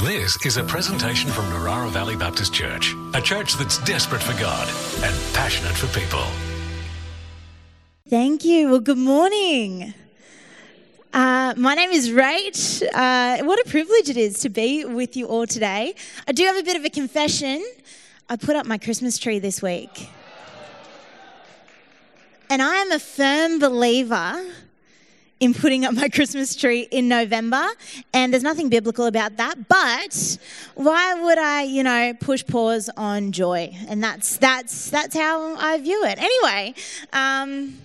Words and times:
This 0.00 0.36
is 0.44 0.58
a 0.58 0.62
presentation 0.62 1.30
from 1.30 1.46
Narara 1.46 1.88
Valley 1.88 2.16
Baptist 2.16 2.52
Church, 2.52 2.94
a 3.14 3.20
church 3.22 3.54
that's 3.54 3.78
desperate 3.78 4.22
for 4.22 4.38
God 4.38 4.68
and 5.02 5.16
passionate 5.32 5.72
for 5.72 5.86
people. 5.98 6.22
Thank 8.06 8.44
you. 8.44 8.68
Well, 8.68 8.80
good 8.80 8.98
morning. 8.98 9.94
Uh, 11.14 11.54
my 11.56 11.74
name 11.74 11.92
is 11.92 12.10
Rach. 12.10 12.82
Uh, 12.92 13.42
what 13.46 13.58
a 13.66 13.70
privilege 13.70 14.10
it 14.10 14.18
is 14.18 14.40
to 14.40 14.50
be 14.50 14.84
with 14.84 15.16
you 15.16 15.28
all 15.28 15.46
today. 15.46 15.94
I 16.28 16.32
do 16.32 16.44
have 16.44 16.58
a 16.58 16.62
bit 16.62 16.76
of 16.76 16.84
a 16.84 16.90
confession. 16.90 17.64
I 18.28 18.36
put 18.36 18.54
up 18.54 18.66
my 18.66 18.76
Christmas 18.76 19.16
tree 19.16 19.38
this 19.38 19.62
week. 19.62 20.10
And 22.50 22.60
I 22.60 22.74
am 22.76 22.92
a 22.92 22.98
firm 22.98 23.60
believer 23.60 24.44
in 25.40 25.54
putting 25.54 25.84
up 25.84 25.94
my 25.94 26.08
Christmas 26.16 26.56
tree 26.56 26.88
in 26.90 27.08
November, 27.08 27.64
and 28.12 28.32
there's 28.32 28.42
nothing 28.42 28.68
biblical 28.68 29.06
about 29.06 29.36
that. 29.36 29.68
But 29.68 30.38
why 30.74 31.22
would 31.22 31.38
I, 31.38 31.62
you 31.62 31.82
know, 31.82 32.14
push 32.20 32.44
pause 32.46 32.88
on 32.96 33.32
joy? 33.32 33.74
And 33.88 34.02
that's 34.02 34.36
that's 34.36 34.90
that's 34.90 35.16
how 35.16 35.56
I 35.56 35.78
view 35.78 36.04
it. 36.04 36.18
Anyway. 36.18 36.74
Um, 37.12 37.78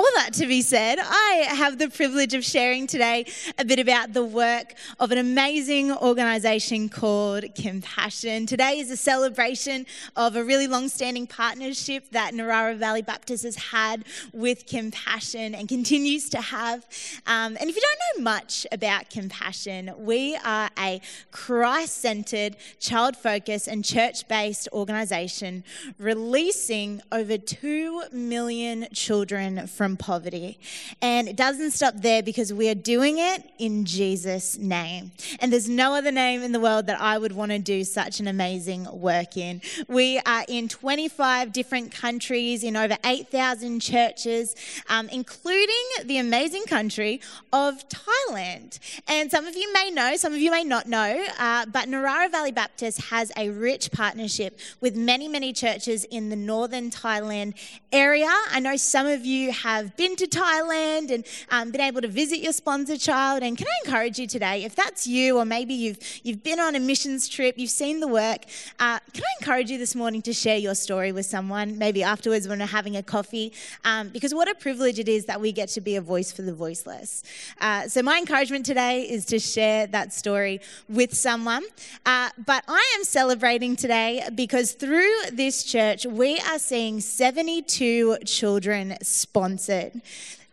all 0.00 0.08
that 0.14 0.32
to 0.32 0.46
be 0.46 0.62
said, 0.62 0.98
I 0.98 1.44
have 1.50 1.76
the 1.76 1.90
privilege 1.90 2.32
of 2.32 2.42
sharing 2.42 2.86
today 2.86 3.26
a 3.58 3.66
bit 3.66 3.78
about 3.78 4.14
the 4.14 4.24
work 4.24 4.72
of 4.98 5.12
an 5.12 5.18
amazing 5.18 5.92
organization 5.92 6.88
called 6.88 7.44
Compassion. 7.54 8.46
Today 8.46 8.78
is 8.78 8.90
a 8.90 8.96
celebration 8.96 9.84
of 10.16 10.36
a 10.36 10.42
really 10.42 10.66
long 10.66 10.88
standing 10.88 11.26
partnership 11.26 12.08
that 12.12 12.32
Narara 12.32 12.78
Valley 12.78 13.02
Baptist 13.02 13.44
has 13.44 13.56
had 13.56 14.06
with 14.32 14.66
Compassion 14.66 15.54
and 15.54 15.68
continues 15.68 16.30
to 16.30 16.40
have. 16.40 16.86
Um, 17.26 17.58
and 17.60 17.68
if 17.68 17.76
you 17.76 17.82
don't 17.82 18.16
know 18.16 18.24
much 18.24 18.66
about 18.72 19.10
Compassion, 19.10 19.92
we 19.98 20.34
are 20.42 20.70
a 20.78 21.02
Christ 21.30 21.98
centered, 21.98 22.56
child 22.78 23.18
focused, 23.18 23.68
and 23.68 23.84
church 23.84 24.26
based 24.28 24.66
organization 24.72 25.62
releasing 25.98 27.02
over 27.12 27.36
2 27.36 28.04
million 28.12 28.88
children 28.94 29.66
from 29.66 29.89
from 29.90 29.96
poverty. 29.96 30.58
And 31.02 31.28
it 31.28 31.36
doesn't 31.36 31.72
stop 31.72 31.94
there 31.96 32.22
because 32.22 32.52
we 32.52 32.68
are 32.68 32.74
doing 32.74 33.18
it 33.18 33.50
in 33.58 33.84
Jesus' 33.84 34.56
name. 34.56 35.10
And 35.40 35.52
there's 35.52 35.68
no 35.68 35.94
other 35.94 36.12
name 36.12 36.42
in 36.42 36.52
the 36.52 36.60
world 36.60 36.86
that 36.86 37.00
I 37.00 37.18
would 37.18 37.32
want 37.32 37.50
to 37.50 37.58
do 37.58 37.82
such 37.82 38.20
an 38.20 38.28
amazing 38.28 38.86
work 38.92 39.36
in. 39.36 39.60
We 39.88 40.20
are 40.20 40.44
in 40.48 40.68
25 40.68 41.52
different 41.52 41.92
countries, 41.92 42.62
in 42.62 42.76
over 42.76 42.96
8,000 43.04 43.80
churches, 43.80 44.54
um, 44.88 45.08
including 45.08 45.84
the 46.04 46.18
amazing 46.18 46.64
country 46.64 47.20
of 47.52 47.82
Thailand. 47.88 48.78
And 49.08 49.30
some 49.30 49.46
of 49.46 49.56
you 49.56 49.72
may 49.72 49.90
know, 49.90 50.16
some 50.16 50.32
of 50.32 50.38
you 50.38 50.50
may 50.50 50.62
not 50.62 50.86
know, 50.86 51.26
uh, 51.38 51.66
but 51.66 51.88
Narara 51.88 52.30
Valley 52.30 52.52
Baptist 52.52 53.10
has 53.10 53.32
a 53.36 53.50
rich 53.50 53.90
partnership 53.90 54.58
with 54.80 54.94
many, 54.94 55.26
many 55.26 55.52
churches 55.52 56.04
in 56.04 56.28
the 56.28 56.36
northern 56.36 56.90
Thailand 56.90 57.54
area. 57.92 58.30
I 58.52 58.60
know 58.60 58.76
some 58.76 59.06
of 59.06 59.24
you 59.24 59.50
have 59.52 59.69
have 59.76 59.96
been 59.96 60.16
to 60.16 60.26
Thailand 60.26 61.10
and 61.10 61.24
um, 61.50 61.70
been 61.70 61.80
able 61.80 62.00
to 62.00 62.08
visit 62.08 62.40
your 62.40 62.52
sponsor 62.52 62.96
child. 62.96 63.42
And 63.42 63.56
can 63.56 63.66
I 63.66 63.86
encourage 63.86 64.18
you 64.18 64.26
today, 64.26 64.64
if 64.64 64.74
that's 64.74 65.06
you, 65.06 65.38
or 65.38 65.44
maybe 65.44 65.74
you've, 65.74 65.98
you've 66.24 66.42
been 66.42 66.58
on 66.58 66.74
a 66.74 66.80
missions 66.80 67.28
trip, 67.28 67.56
you've 67.56 67.70
seen 67.70 68.00
the 68.00 68.08
work, 68.08 68.44
uh, 68.80 68.98
can 69.12 69.22
I 69.22 69.32
encourage 69.40 69.70
you 69.70 69.78
this 69.78 69.94
morning 69.94 70.22
to 70.22 70.32
share 70.32 70.56
your 70.56 70.74
story 70.74 71.12
with 71.12 71.26
someone, 71.26 71.78
maybe 71.78 72.02
afterwards 72.02 72.48
when 72.48 72.58
we're 72.58 72.66
having 72.66 72.96
a 72.96 73.02
coffee? 73.02 73.52
Um, 73.84 74.08
because 74.08 74.34
what 74.34 74.48
a 74.48 74.54
privilege 74.54 74.98
it 74.98 75.08
is 75.08 75.26
that 75.26 75.40
we 75.40 75.52
get 75.52 75.68
to 75.70 75.80
be 75.80 75.96
a 75.96 76.00
voice 76.00 76.32
for 76.32 76.42
the 76.42 76.52
voiceless. 76.52 77.22
Uh, 77.60 77.86
so, 77.88 78.02
my 78.02 78.18
encouragement 78.18 78.66
today 78.66 79.02
is 79.02 79.24
to 79.26 79.38
share 79.38 79.86
that 79.88 80.12
story 80.12 80.60
with 80.88 81.14
someone. 81.14 81.62
Uh, 82.04 82.30
but 82.44 82.64
I 82.66 82.94
am 82.98 83.04
celebrating 83.04 83.76
today 83.76 84.26
because 84.34 84.72
through 84.72 85.14
this 85.32 85.62
church, 85.62 86.06
we 86.06 86.38
are 86.50 86.58
seeing 86.58 87.00
72 87.00 88.18
children 88.24 88.96
sponsored 89.02 89.59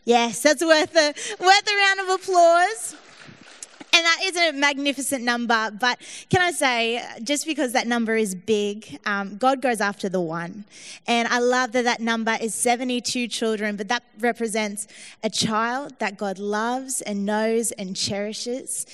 Yes, 0.05 0.41
that's 0.41 0.63
worth 0.63 0.95
a, 0.95 1.13
worth 1.43 1.67
a 1.67 1.75
round 1.75 1.99
of 1.99 2.09
applause. 2.21 2.95
And 3.97 4.05
that 4.05 4.19
is 4.25 4.37
a 4.37 4.51
magnificent 4.51 5.23
number. 5.23 5.71
But 5.71 5.97
can 6.29 6.39
I 6.39 6.51
say, 6.51 7.03
just 7.23 7.47
because 7.47 7.73
that 7.73 7.87
number 7.87 8.15
is 8.15 8.35
big, 8.35 8.99
um, 9.07 9.37
God 9.37 9.59
goes 9.59 9.81
after 9.81 10.07
the 10.07 10.21
one. 10.21 10.65
And 11.07 11.27
I 11.29 11.39
love 11.39 11.71
that 11.71 11.85
that 11.85 11.99
number 11.99 12.37
is 12.39 12.53
72 12.53 13.27
children, 13.27 13.75
but 13.75 13.87
that 13.87 14.03
represents 14.19 14.87
a 15.23 15.31
child 15.31 15.97
that 15.97 16.15
God 16.15 16.37
loves 16.37 17.01
and 17.01 17.25
knows 17.25 17.71
and 17.71 17.95
cherishes. 17.95 18.85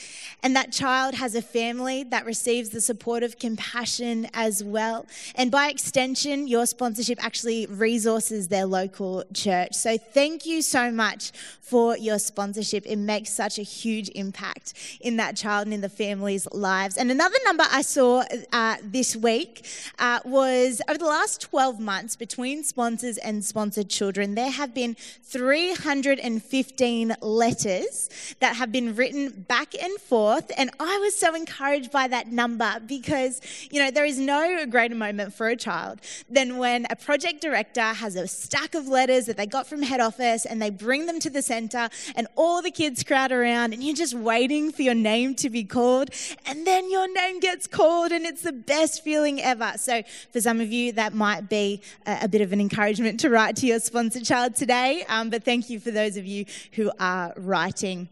And 0.42 0.56
that 0.56 0.72
child 0.72 1.16
has 1.16 1.36
a 1.36 1.42
family 1.42 2.03
that 2.03 2.25
receives 2.25 2.69
the 2.69 2.80
support 2.80 3.24
of 3.24 3.38
compassion 3.38 4.30
as 4.34 4.63
well. 4.63 5.06
And 5.36 5.52
by 5.52 5.68
extension, 5.68 6.47
your 6.47 6.66
sponsorship 6.66 7.22
actually 7.22 7.66
resources 7.66 8.47
their 8.47 8.66
local 8.66 9.25
church. 9.34 9.74
So 9.74 9.97
thank 9.97 10.46
you 10.46 10.62
so 10.62 10.92
much 10.92 11.34
for 11.59 11.97
your 11.97 12.19
sponsorship. 12.19 12.86
It 12.86 12.97
makes 12.97 13.31
such 13.31 13.59
a 13.59 13.63
huge 13.63 14.09
impact 14.16 14.74
in 15.02 15.18
that 15.18 15.36
child 15.36 15.68
and 15.68 15.74
in 15.74 15.81
the 15.81 15.90
family's 15.90 16.48
lives. 16.52 16.98
And 16.98 17.12
another 17.12 17.38
number 17.46 17.66
I 17.72 17.81
saw 17.81 18.24
uh, 18.52 18.78
this 18.84 19.16
week 19.16 19.66
uh, 20.00 20.20
was 20.26 20.81
over 20.88 20.98
the 20.98 21.06
last 21.06 21.42
12 21.42 21.80
months 21.80 22.16
between 22.16 22.64
sponsors 22.64 23.18
and 23.18 23.44
sponsored 23.44 23.90
children, 23.90 24.36
there 24.36 24.52
have 24.52 24.74
been 24.74 24.96
315 24.96 27.16
letters 27.22 28.09
that 28.40 28.56
have 28.56 28.72
been 28.72 28.96
written 28.96 29.46
back 29.48 29.74
and 29.81 30.00
forth. 30.00 30.52
And 30.58 30.70
I 30.80 30.98
was 31.00 31.16
so 31.16 31.36
encouraged 31.36 31.92
by 31.92 32.08
that 32.08 32.28
number 32.28 32.80
because, 32.86 33.42
you 33.72 33.80
know, 33.80 33.92
there 33.92 34.06
is 34.06 34.20
no 34.20 34.66
greater 34.68 34.96
moment 34.96 35.34
for 35.34 35.48
a 35.48 35.56
child 35.56 36.00
than 36.30 36.58
when 36.58 36.86
a 36.90 36.96
project 36.96 37.42
director 37.42 37.81
has 37.81 38.16
a 38.16 38.28
stack 38.28 38.75
of 38.75 38.88
letters 38.88 39.25
that 39.25 39.38
they 39.38 39.48
got 39.48 39.68
from 39.68 39.81
head 39.81 40.00
office 40.00 40.46
and 40.46 40.62
they 40.62 40.70
bring 40.70 41.06
them 41.06 41.20
to 41.20 41.30
the 41.30 41.42
center 41.42 41.90
and 42.16 42.28
all 42.36 42.62
the 42.62 42.72
kids 42.72 43.04
crowd 43.04 43.31
around 43.31 43.74
and 43.74 43.84
you're 43.84 43.96
just 43.96 44.14
waiting 44.14 44.72
for 44.72 44.83
your 44.84 44.94
name 44.94 45.36
to 45.36 45.50
be 45.50 45.64
called, 45.64 46.10
and 46.46 46.68
then 46.68 46.92
your 46.92 47.12
name 47.14 47.40
gets 47.40 47.68
called, 47.68 48.12
and 48.12 48.26
it's 48.26 48.42
the 48.42 48.52
best 48.52 49.04
feeling 49.04 49.42
ever. 49.42 49.74
So, 49.78 50.04
for 50.32 50.42
some 50.42 50.62
of 50.62 50.72
you, 50.72 50.92
that 50.94 51.14
might 51.14 51.50
be 51.50 51.82
a, 52.06 52.20
a 52.24 52.28
bit 52.28 52.42
of 52.42 52.54
an 52.54 52.62
encouragement 52.62 53.20
to 53.22 53.30
write 53.30 53.56
to 53.58 53.66
your 53.66 53.80
sponsor 53.80 54.22
child 54.22 54.56
today, 54.56 55.04
um, 55.08 55.30
but 55.30 55.44
thank 55.44 55.70
you 55.70 55.80
for 55.80 55.92
those 55.92 56.18
of 56.18 56.26
you 56.26 56.46
who 56.74 56.92
are 57.00 57.34
writing. 57.38 58.10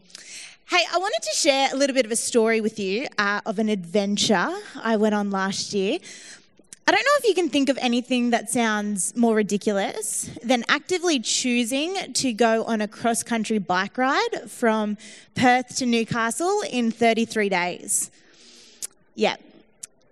Hey, 0.72 0.84
I 0.90 0.96
wanted 0.96 1.22
to 1.22 1.36
share 1.36 1.68
a 1.70 1.76
little 1.76 1.92
bit 1.92 2.06
of 2.06 2.12
a 2.12 2.16
story 2.16 2.62
with 2.62 2.78
you 2.78 3.06
uh, 3.18 3.42
of 3.44 3.58
an 3.58 3.68
adventure 3.68 4.48
I 4.82 4.96
went 4.96 5.14
on 5.14 5.30
last 5.30 5.74
year. 5.74 5.98
I 6.84 6.90
don't 6.90 7.04
know 7.04 7.18
if 7.18 7.24
you 7.28 7.34
can 7.34 7.48
think 7.48 7.68
of 7.68 7.78
anything 7.80 8.30
that 8.30 8.50
sounds 8.50 9.14
more 9.16 9.36
ridiculous 9.36 10.28
than 10.42 10.64
actively 10.68 11.20
choosing 11.20 11.94
to 12.14 12.32
go 12.32 12.64
on 12.64 12.80
a 12.80 12.88
cross 12.88 13.22
country 13.22 13.58
bike 13.58 13.96
ride 13.96 14.50
from 14.50 14.98
Perth 15.36 15.76
to 15.76 15.86
Newcastle 15.86 16.62
in 16.68 16.90
33 16.90 17.48
days. 17.48 18.10
Yeah, 19.14 19.36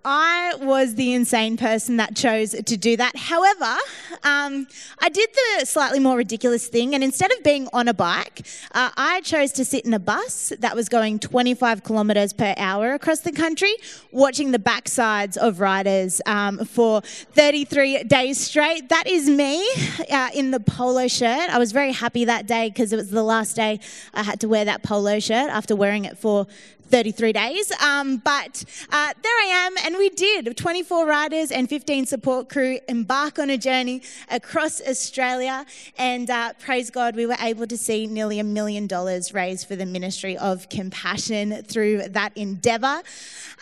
I 0.03 0.55
was 0.59 0.95
the 0.95 1.13
insane 1.13 1.57
person 1.57 1.97
that 1.97 2.15
chose 2.15 2.51
to 2.51 2.77
do 2.77 2.97
that. 2.97 3.15
However, 3.15 3.77
um, 4.23 4.67
I 4.99 5.09
did 5.09 5.29
the 5.59 5.65
slightly 5.65 5.99
more 5.99 6.17
ridiculous 6.17 6.67
thing, 6.67 6.95
and 6.95 7.03
instead 7.03 7.31
of 7.31 7.43
being 7.43 7.67
on 7.71 7.87
a 7.87 7.93
bike, 7.93 8.41
uh, 8.71 8.89
I 8.97 9.21
chose 9.21 9.51
to 9.53 9.65
sit 9.65 9.85
in 9.85 9.93
a 9.93 9.99
bus 9.99 10.53
that 10.59 10.75
was 10.75 10.89
going 10.89 11.19
25 11.19 11.83
kilometres 11.83 12.33
per 12.33 12.55
hour 12.57 12.93
across 12.93 13.19
the 13.19 13.31
country, 13.31 13.73
watching 14.11 14.51
the 14.51 14.59
backsides 14.59 15.37
of 15.37 15.59
riders 15.59 16.19
um, 16.25 16.65
for 16.65 17.01
33 17.01 18.03
days 18.05 18.39
straight. 18.39 18.89
That 18.89 19.05
is 19.05 19.29
me 19.29 19.67
uh, 20.11 20.29
in 20.33 20.49
the 20.49 20.59
polo 20.59 21.07
shirt. 21.07 21.49
I 21.51 21.59
was 21.59 21.71
very 21.71 21.91
happy 21.91 22.25
that 22.25 22.47
day 22.47 22.69
because 22.69 22.91
it 22.91 22.95
was 22.95 23.11
the 23.11 23.23
last 23.23 23.55
day 23.55 23.79
I 24.15 24.23
had 24.23 24.39
to 24.39 24.47
wear 24.47 24.65
that 24.65 24.81
polo 24.81 25.19
shirt 25.19 25.49
after 25.51 25.75
wearing 25.75 26.05
it 26.05 26.17
for 26.17 26.47
33 26.91 27.33
days. 27.33 27.71
Um, 27.81 28.17
but 28.17 28.63
uh, 28.91 29.13
there 29.23 29.31
I 29.31 29.65
am, 29.65 29.75
and 29.85 29.97
we 29.97 30.09
did. 30.09 30.55
24 30.55 31.05
riders 31.07 31.51
and 31.51 31.69
15 31.69 32.05
support 32.05 32.49
crew 32.49 32.79
embark 32.89 33.39
on 33.39 33.49
a 33.49 33.57
journey 33.57 34.01
across 34.29 34.81
Australia. 34.81 35.65
And 35.97 36.29
uh, 36.29 36.53
praise 36.59 36.89
God, 36.89 37.15
we 37.15 37.25
were 37.25 37.37
able 37.39 37.65
to 37.67 37.77
see 37.77 38.07
nearly 38.07 38.39
a 38.39 38.43
million 38.43 38.87
dollars 38.87 39.33
raised 39.33 39.67
for 39.67 39.75
the 39.75 39.85
ministry 39.85 40.37
of 40.37 40.69
compassion 40.69 41.63
through 41.63 42.09
that 42.09 42.35
endeavour. 42.35 43.01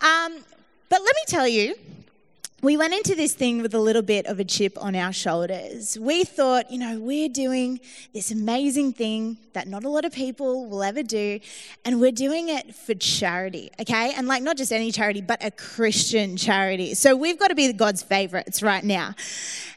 Um, 0.01 0.43
but 0.89 1.01
let 1.01 1.15
me 1.15 1.23
tell 1.27 1.47
you, 1.47 1.75
we 2.61 2.75
went 2.75 2.93
into 2.93 3.15
this 3.15 3.33
thing 3.33 3.61
with 3.61 3.73
a 3.73 3.79
little 3.79 4.01
bit 4.01 4.25
of 4.25 4.39
a 4.39 4.43
chip 4.43 4.77
on 4.81 4.95
our 4.95 5.13
shoulders. 5.13 5.97
We 5.99 6.23
thought, 6.23 6.69
you 6.69 6.77
know, 6.77 6.99
we're 6.99 7.29
doing 7.29 7.79
this 8.13 8.31
amazing 8.31 8.93
thing 8.93 9.37
that 9.53 9.67
not 9.67 9.83
a 9.83 9.89
lot 9.89 10.03
of 10.05 10.11
people 10.11 10.65
will 10.69 10.83
ever 10.83 11.03
do, 11.03 11.39
and 11.85 12.01
we're 12.01 12.11
doing 12.11 12.49
it 12.49 12.75
for 12.75 12.93
charity, 12.93 13.71
okay? 13.79 14.13
And 14.15 14.27
like 14.27 14.43
not 14.43 14.57
just 14.57 14.73
any 14.73 14.91
charity, 14.91 15.21
but 15.21 15.43
a 15.43 15.51
Christian 15.51 16.35
charity. 16.35 16.93
So 16.95 17.15
we've 17.15 17.39
got 17.39 17.47
to 17.47 17.55
be 17.55 17.71
God's 17.71 18.03
favorites 18.03 18.61
right 18.61 18.83
now. 18.83 19.15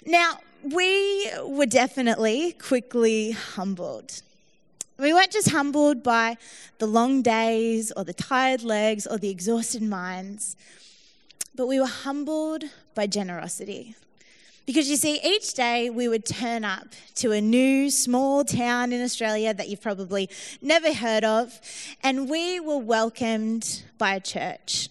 Now, 0.05 0.39
we 0.63 1.31
were 1.45 1.67
definitely 1.67 2.53
quickly 2.53 3.33
humbled 3.33 4.23
We 4.99 5.13
weren't 5.13 5.33
just 5.33 5.51
humbled 5.51 6.03
by 6.05 6.37
the 6.79 6.87
long 6.87 7.23
days 7.23 7.91
or 7.97 8.05
the 8.05 8.13
tired 8.13 8.63
legs 8.63 9.07
or 9.07 9.19
the 9.19 9.31
exhausted 9.31 9.83
minds, 9.83 10.57
but 11.55 11.67
we 11.67 11.79
were 11.79 11.87
humbled 11.87 12.65
by 12.95 13.07
generosity. 13.07 13.95
Because 14.65 14.89
you 14.89 14.97
see, 14.97 15.21
each 15.25 15.55
day 15.55 15.91
we 15.91 16.07
would 16.07 16.25
turn 16.25 16.65
up 16.65 16.87
to 17.17 17.33
a 17.33 17.41
new 17.41 17.91
small 17.91 18.45
town 18.45 18.93
in 18.93 19.03
Australia 19.03 19.53
that 19.53 19.69
you've 19.69 19.83
probably 19.83 20.31
never 20.61 20.95
heard 20.95 21.25
of, 21.25 21.61
and 22.03 22.31
we 22.31 22.61
were 22.61 22.79
welcomed 22.79 23.83
by 23.99 24.15
a 24.15 24.21
church. 24.21 24.89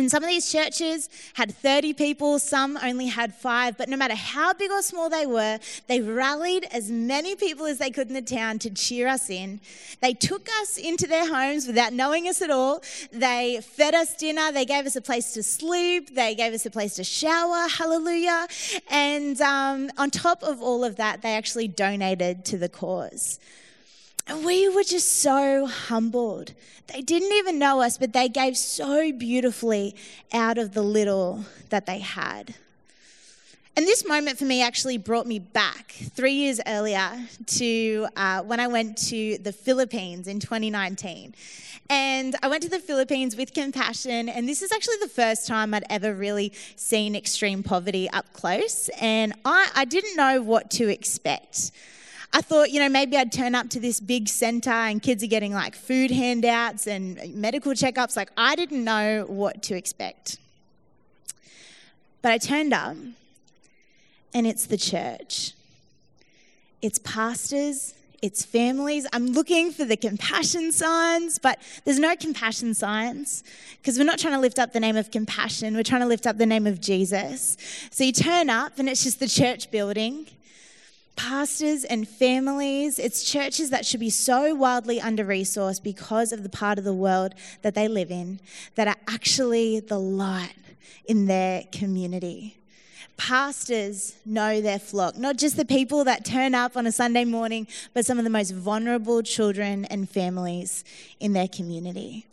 And 0.00 0.10
some 0.10 0.24
of 0.24 0.30
these 0.30 0.50
churches 0.50 1.10
had 1.34 1.54
30 1.54 1.92
people, 1.92 2.38
some 2.38 2.78
only 2.82 3.06
had 3.06 3.34
five, 3.34 3.76
but 3.76 3.90
no 3.90 3.98
matter 3.98 4.14
how 4.14 4.54
big 4.54 4.70
or 4.70 4.80
small 4.80 5.10
they 5.10 5.26
were, 5.26 5.58
they 5.88 6.00
rallied 6.00 6.64
as 6.72 6.90
many 6.90 7.36
people 7.36 7.66
as 7.66 7.76
they 7.76 7.90
could 7.90 8.08
in 8.08 8.14
the 8.14 8.22
town 8.22 8.58
to 8.60 8.70
cheer 8.70 9.06
us 9.06 9.28
in. 9.28 9.60
They 10.00 10.14
took 10.14 10.48
us 10.62 10.78
into 10.78 11.06
their 11.06 11.28
homes 11.28 11.66
without 11.66 11.92
knowing 11.92 12.28
us 12.28 12.40
at 12.40 12.50
all. 12.50 12.82
They 13.12 13.60
fed 13.62 13.94
us 13.94 14.16
dinner, 14.16 14.50
they 14.50 14.64
gave 14.64 14.86
us 14.86 14.96
a 14.96 15.02
place 15.02 15.34
to 15.34 15.42
sleep, 15.42 16.14
they 16.14 16.34
gave 16.34 16.54
us 16.54 16.64
a 16.64 16.70
place 16.70 16.94
to 16.94 17.04
shower, 17.04 17.68
hallelujah. 17.68 18.46
And 18.88 19.38
um, 19.42 19.90
on 19.98 20.10
top 20.10 20.42
of 20.42 20.62
all 20.62 20.82
of 20.82 20.96
that, 20.96 21.20
they 21.20 21.36
actually 21.36 21.68
donated 21.68 22.46
to 22.46 22.56
the 22.56 22.70
cause. 22.70 23.38
And 24.30 24.44
we 24.44 24.68
were 24.68 24.84
just 24.84 25.10
so 25.22 25.66
humbled. 25.66 26.52
They 26.86 27.00
didn't 27.00 27.32
even 27.32 27.58
know 27.58 27.80
us, 27.80 27.98
but 27.98 28.12
they 28.12 28.28
gave 28.28 28.56
so 28.56 29.10
beautifully 29.10 29.96
out 30.32 30.56
of 30.56 30.72
the 30.72 30.82
little 30.82 31.44
that 31.70 31.86
they 31.86 31.98
had. 31.98 32.54
And 33.76 33.88
this 33.88 34.06
moment 34.06 34.38
for 34.38 34.44
me 34.44 34.62
actually 34.62 34.98
brought 34.98 35.26
me 35.26 35.40
back 35.40 35.96
three 36.14 36.34
years 36.34 36.60
earlier 36.68 37.10
to 37.46 38.06
uh, 38.14 38.42
when 38.42 38.60
I 38.60 38.68
went 38.68 38.98
to 39.08 39.36
the 39.38 39.52
Philippines 39.52 40.28
in 40.28 40.38
2019. 40.38 41.34
And 41.88 42.36
I 42.40 42.46
went 42.46 42.62
to 42.62 42.68
the 42.68 42.78
Philippines 42.78 43.34
with 43.34 43.52
compassion, 43.52 44.28
and 44.28 44.48
this 44.48 44.62
is 44.62 44.70
actually 44.70 44.98
the 45.02 45.08
first 45.08 45.48
time 45.48 45.74
I'd 45.74 45.82
ever 45.90 46.14
really 46.14 46.52
seen 46.76 47.16
extreme 47.16 47.64
poverty 47.64 48.08
up 48.10 48.32
close. 48.32 48.90
And 49.00 49.32
I, 49.44 49.70
I 49.74 49.84
didn't 49.86 50.14
know 50.14 50.40
what 50.40 50.70
to 50.72 50.88
expect. 50.88 51.72
I 52.32 52.42
thought, 52.42 52.70
you 52.70 52.78
know, 52.78 52.88
maybe 52.88 53.16
I'd 53.16 53.32
turn 53.32 53.54
up 53.54 53.70
to 53.70 53.80
this 53.80 53.98
big 53.98 54.28
center 54.28 54.70
and 54.70 55.02
kids 55.02 55.22
are 55.24 55.28
getting 55.28 55.52
like 55.52 55.74
food 55.74 56.10
handouts 56.10 56.86
and 56.86 57.34
medical 57.34 57.72
checkups. 57.72 58.16
Like, 58.16 58.30
I 58.36 58.54
didn't 58.54 58.84
know 58.84 59.24
what 59.26 59.62
to 59.64 59.76
expect. 59.76 60.38
But 62.22 62.32
I 62.32 62.38
turned 62.38 62.72
up 62.72 62.96
and 64.32 64.46
it's 64.46 64.66
the 64.66 64.76
church, 64.76 65.54
it's 66.82 66.98
pastors, 67.00 67.94
it's 68.22 68.44
families. 68.44 69.06
I'm 69.12 69.28
looking 69.28 69.72
for 69.72 69.84
the 69.84 69.96
compassion 69.96 70.72
signs, 70.72 71.38
but 71.38 71.58
there's 71.84 71.98
no 71.98 72.14
compassion 72.14 72.74
signs 72.74 73.42
because 73.78 73.98
we're 73.98 74.04
not 74.04 74.18
trying 74.18 74.34
to 74.34 74.40
lift 74.40 74.58
up 74.58 74.72
the 74.72 74.80
name 74.80 74.96
of 74.96 75.10
compassion. 75.10 75.74
We're 75.74 75.82
trying 75.82 76.02
to 76.02 76.06
lift 76.06 76.26
up 76.26 76.36
the 76.36 76.46
name 76.46 76.66
of 76.66 76.80
Jesus. 76.80 77.56
So 77.90 78.04
you 78.04 78.12
turn 78.12 78.50
up 78.50 78.78
and 78.78 78.88
it's 78.88 79.02
just 79.02 79.20
the 79.20 79.28
church 79.28 79.70
building 79.70 80.26
pastors 81.20 81.84
and 81.84 82.08
families. 82.08 82.98
It's 82.98 83.30
churches 83.30 83.68
that 83.68 83.84
should 83.84 84.00
be 84.00 84.08
so 84.08 84.54
wildly 84.54 85.02
under 85.02 85.22
resourced 85.22 85.82
because 85.82 86.32
of 86.32 86.42
the 86.42 86.48
part 86.48 86.78
of 86.78 86.84
the 86.84 86.94
world 86.94 87.34
that 87.60 87.74
they 87.74 87.88
live 87.88 88.10
in 88.10 88.40
that 88.76 88.88
are 88.88 88.96
actually 89.06 89.80
the 89.80 89.98
light 89.98 90.54
in 91.04 91.26
their 91.26 91.64
community. 91.72 92.56
Pastors 93.18 94.16
know 94.24 94.62
their 94.62 94.78
flock, 94.78 95.18
not 95.18 95.36
just 95.36 95.58
the 95.58 95.66
people 95.66 96.04
that 96.04 96.24
turn 96.24 96.54
up 96.54 96.74
on 96.74 96.86
a 96.86 96.92
Sunday 96.92 97.26
morning, 97.26 97.66
but 97.92 98.06
some 98.06 98.16
of 98.16 98.24
the 98.24 98.30
most 98.30 98.52
vulnerable 98.52 99.22
children 99.22 99.84
and 99.86 100.08
families 100.08 100.84
in 101.20 101.34
their 101.34 101.48
community. 101.48 102.26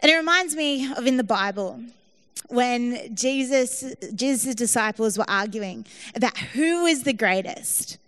And 0.00 0.12
it 0.12 0.16
reminds 0.16 0.54
me 0.54 0.92
of 0.92 1.06
in 1.06 1.16
the 1.16 1.24
Bible 1.24 1.80
when 2.48 3.14
Jesus, 3.14 3.94
Jesus' 4.14 4.54
disciples 4.54 5.18
were 5.18 5.28
arguing 5.28 5.86
about 6.14 6.36
who 6.38 6.84
was 6.84 7.02
the 7.02 7.12
greatest. 7.12 7.98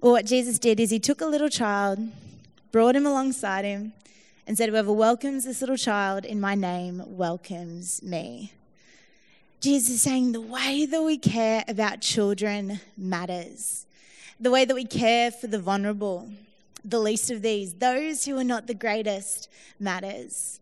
Well, 0.00 0.12
what 0.12 0.26
Jesus 0.26 0.58
did 0.58 0.78
is 0.78 0.90
he 0.90 0.98
took 0.98 1.20
a 1.20 1.26
little 1.26 1.48
child, 1.48 1.98
brought 2.70 2.96
him 2.96 3.06
alongside 3.06 3.64
him, 3.64 3.92
and 4.46 4.56
said, 4.56 4.68
Whoever 4.68 4.92
welcomes 4.92 5.44
this 5.44 5.60
little 5.60 5.76
child 5.76 6.24
in 6.24 6.40
my 6.40 6.54
name 6.54 7.02
welcomes 7.06 8.02
me. 8.02 8.52
Jesus 9.60 9.90
is 9.90 10.02
saying 10.02 10.32
the 10.32 10.40
way 10.40 10.86
that 10.86 11.02
we 11.02 11.16
care 11.16 11.64
about 11.66 12.00
children 12.00 12.80
matters. 12.96 13.86
The 14.38 14.50
way 14.50 14.66
that 14.66 14.74
we 14.74 14.84
care 14.84 15.30
for 15.30 15.46
the 15.46 15.58
vulnerable, 15.58 16.28
the 16.84 17.00
least 17.00 17.30
of 17.30 17.40
these, 17.40 17.74
those 17.74 18.26
who 18.26 18.36
are 18.36 18.44
not 18.44 18.66
the 18.66 18.74
greatest, 18.74 19.48
matters. 19.80 20.60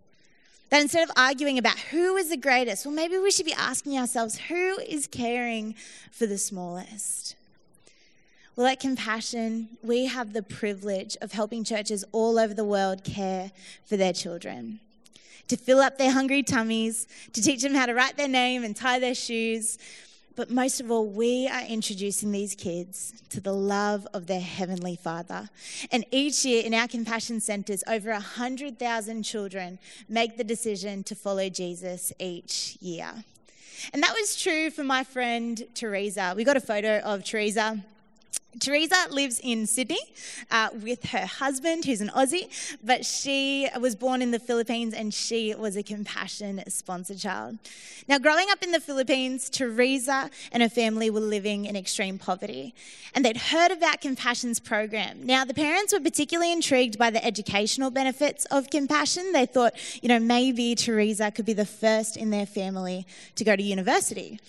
That 0.74 0.82
instead 0.82 1.04
of 1.04 1.14
arguing 1.16 1.56
about 1.56 1.78
who 1.78 2.16
is 2.16 2.30
the 2.30 2.36
greatest, 2.36 2.84
well, 2.84 2.92
maybe 2.92 3.16
we 3.16 3.30
should 3.30 3.46
be 3.46 3.52
asking 3.52 3.96
ourselves 3.96 4.36
who 4.48 4.76
is 4.80 5.06
caring 5.06 5.76
for 6.10 6.26
the 6.26 6.36
smallest? 6.36 7.36
Well, 8.56 8.66
at 8.66 8.80
Compassion, 8.80 9.68
we 9.84 10.06
have 10.06 10.32
the 10.32 10.42
privilege 10.42 11.16
of 11.22 11.30
helping 11.30 11.62
churches 11.62 12.04
all 12.10 12.40
over 12.40 12.54
the 12.54 12.64
world 12.64 13.04
care 13.04 13.52
for 13.84 13.96
their 13.96 14.12
children, 14.12 14.80
to 15.46 15.56
fill 15.56 15.78
up 15.78 15.96
their 15.96 16.10
hungry 16.10 16.42
tummies, 16.42 17.06
to 17.34 17.40
teach 17.40 17.62
them 17.62 17.76
how 17.76 17.86
to 17.86 17.94
write 17.94 18.16
their 18.16 18.26
name 18.26 18.64
and 18.64 18.74
tie 18.74 18.98
their 18.98 19.14
shoes, 19.14 19.78
but 20.36 20.50
most 20.50 20.80
of 20.80 20.90
all, 20.90 21.06
we 21.06 21.48
are 21.48 21.64
introducing 21.64 22.32
these 22.32 22.54
kids 22.54 23.12
to 23.30 23.40
the 23.40 23.52
love 23.52 24.06
of 24.12 24.26
their 24.26 24.40
Heavenly 24.40 24.96
Father. 24.96 25.48
And 25.92 26.04
each 26.10 26.44
year 26.44 26.64
in 26.64 26.74
our 26.74 26.88
compassion 26.88 27.40
centers, 27.40 27.84
over 27.86 28.10
100,000 28.10 29.22
children 29.22 29.78
make 30.08 30.36
the 30.36 30.44
decision 30.44 31.04
to 31.04 31.14
follow 31.14 31.48
Jesus 31.48 32.12
each 32.18 32.76
year. 32.80 33.24
And 33.92 34.02
that 34.02 34.14
was 34.18 34.40
true 34.40 34.70
for 34.70 34.84
my 34.84 35.04
friend 35.04 35.62
Teresa. 35.74 36.34
We 36.36 36.44
got 36.44 36.56
a 36.56 36.60
photo 36.60 36.98
of 36.98 37.24
Teresa 37.24 37.84
Teresa 38.60 38.96
lives 39.10 39.40
in 39.42 39.66
Sydney 39.66 40.00
uh, 40.50 40.68
with 40.82 41.04
her 41.06 41.26
husband, 41.26 41.84
who's 41.84 42.00
an 42.00 42.10
Aussie, 42.10 42.48
but 42.82 43.04
she 43.04 43.68
was 43.80 43.96
born 43.96 44.22
in 44.22 44.30
the 44.30 44.38
Philippines 44.38 44.94
and 44.94 45.12
she 45.12 45.54
was 45.54 45.76
a 45.76 45.82
compassion 45.82 46.62
sponsor 46.68 47.14
child. 47.14 47.58
Now, 48.08 48.18
growing 48.18 48.50
up 48.50 48.62
in 48.62 48.72
the 48.72 48.80
Philippines, 48.80 49.48
Teresa 49.48 50.30
and 50.52 50.62
her 50.62 50.68
family 50.68 51.10
were 51.10 51.20
living 51.20 51.64
in 51.64 51.76
extreme 51.76 52.18
poverty, 52.18 52.74
and 53.14 53.24
they'd 53.24 53.36
heard 53.36 53.70
about 53.70 54.00
Compassion's 54.00 54.60
program. 54.60 55.24
Now, 55.24 55.44
the 55.44 55.54
parents 55.54 55.92
were 55.92 56.00
particularly 56.00 56.52
intrigued 56.52 56.98
by 56.98 57.10
the 57.10 57.24
educational 57.24 57.90
benefits 57.90 58.44
of 58.46 58.70
Compassion. 58.70 59.32
They 59.32 59.46
thought, 59.46 59.74
you 60.02 60.08
know, 60.08 60.18
maybe 60.18 60.74
Teresa 60.74 61.30
could 61.30 61.46
be 61.46 61.52
the 61.52 61.64
first 61.64 62.16
in 62.16 62.30
their 62.30 62.46
family 62.46 63.06
to 63.36 63.44
go 63.44 63.56
to 63.56 63.62
university. 63.62 64.40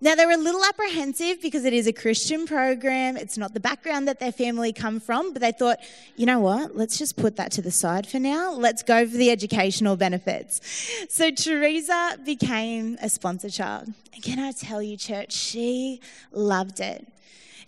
Now, 0.00 0.14
they 0.14 0.26
were 0.26 0.32
a 0.32 0.36
little 0.36 0.62
apprehensive 0.64 1.40
because 1.40 1.64
it 1.64 1.72
is 1.72 1.86
a 1.86 1.92
Christian 1.92 2.46
program. 2.46 3.16
It's 3.16 3.38
not 3.38 3.54
the 3.54 3.60
background 3.60 4.06
that 4.08 4.20
their 4.20 4.32
family 4.32 4.72
come 4.72 5.00
from, 5.00 5.32
but 5.32 5.40
they 5.40 5.52
thought, 5.52 5.78
you 6.16 6.26
know 6.26 6.38
what, 6.40 6.76
let's 6.76 6.98
just 6.98 7.16
put 7.16 7.36
that 7.36 7.50
to 7.52 7.62
the 7.62 7.70
side 7.70 8.06
for 8.06 8.18
now. 8.18 8.52
Let's 8.52 8.82
go 8.82 9.06
for 9.06 9.16
the 9.16 9.30
educational 9.30 9.96
benefits. 9.96 10.60
So, 11.08 11.30
Teresa 11.30 12.18
became 12.24 12.98
a 13.00 13.08
sponsor 13.08 13.48
child. 13.48 13.92
And 14.12 14.22
can 14.22 14.38
I 14.38 14.52
tell 14.52 14.82
you, 14.82 14.96
church, 14.96 15.32
she 15.32 16.00
loved 16.30 16.80
it. 16.80 17.06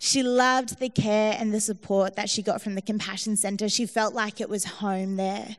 She 0.01 0.23
loved 0.23 0.79
the 0.79 0.87
care 0.87 1.35
and 1.37 1.53
the 1.53 1.59
support 1.59 2.15
that 2.15 2.29
she 2.29 2.41
got 2.41 2.61
from 2.61 2.75
the 2.75 2.81
Compassion 2.81 3.35
Center. 3.35 3.67
She 3.67 3.85
felt 3.85 4.13
like 4.13 4.39
it 4.39 4.49
was 4.49 4.63
home 4.63 5.17
there. 5.17 5.57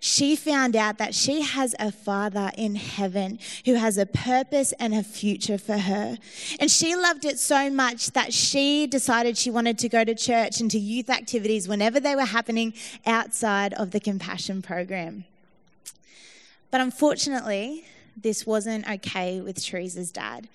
She 0.00 0.36
found 0.36 0.76
out 0.76 0.98
that 0.98 1.14
she 1.14 1.40
has 1.40 1.74
a 1.78 1.90
father 1.90 2.52
in 2.56 2.76
heaven 2.76 3.38
who 3.64 3.74
has 3.74 3.96
a 3.96 4.06
purpose 4.06 4.72
and 4.78 4.94
a 4.94 5.02
future 5.02 5.58
for 5.58 5.78
her. 5.78 6.18
And 6.60 6.70
she 6.70 6.94
loved 6.94 7.24
it 7.24 7.38
so 7.38 7.70
much 7.70 8.10
that 8.12 8.32
she 8.32 8.86
decided 8.86 9.36
she 9.38 9.50
wanted 9.50 9.78
to 9.78 9.88
go 9.88 10.04
to 10.04 10.14
church 10.14 10.60
and 10.60 10.70
to 10.70 10.78
youth 10.78 11.08
activities 11.08 11.66
whenever 11.66 11.98
they 11.98 12.14
were 12.14 12.26
happening 12.26 12.74
outside 13.06 13.72
of 13.74 13.90
the 13.90 14.00
Compassion 14.00 14.60
program. 14.60 15.24
But 16.70 16.82
unfortunately, 16.82 17.86
this 18.16 18.46
wasn't 18.46 18.88
okay 18.88 19.40
with 19.40 19.56
Teresa's 19.64 20.12
dad. 20.12 20.48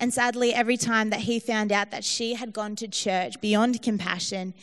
And 0.00 0.14
sadly, 0.14 0.54
every 0.54 0.78
time 0.78 1.10
that 1.10 1.20
he 1.20 1.38
found 1.38 1.70
out 1.70 1.90
that 1.90 2.04
she 2.04 2.34
had 2.34 2.54
gone 2.54 2.74
to 2.76 2.88
church 2.88 3.38
beyond 3.42 3.82
compassion, 3.82 4.54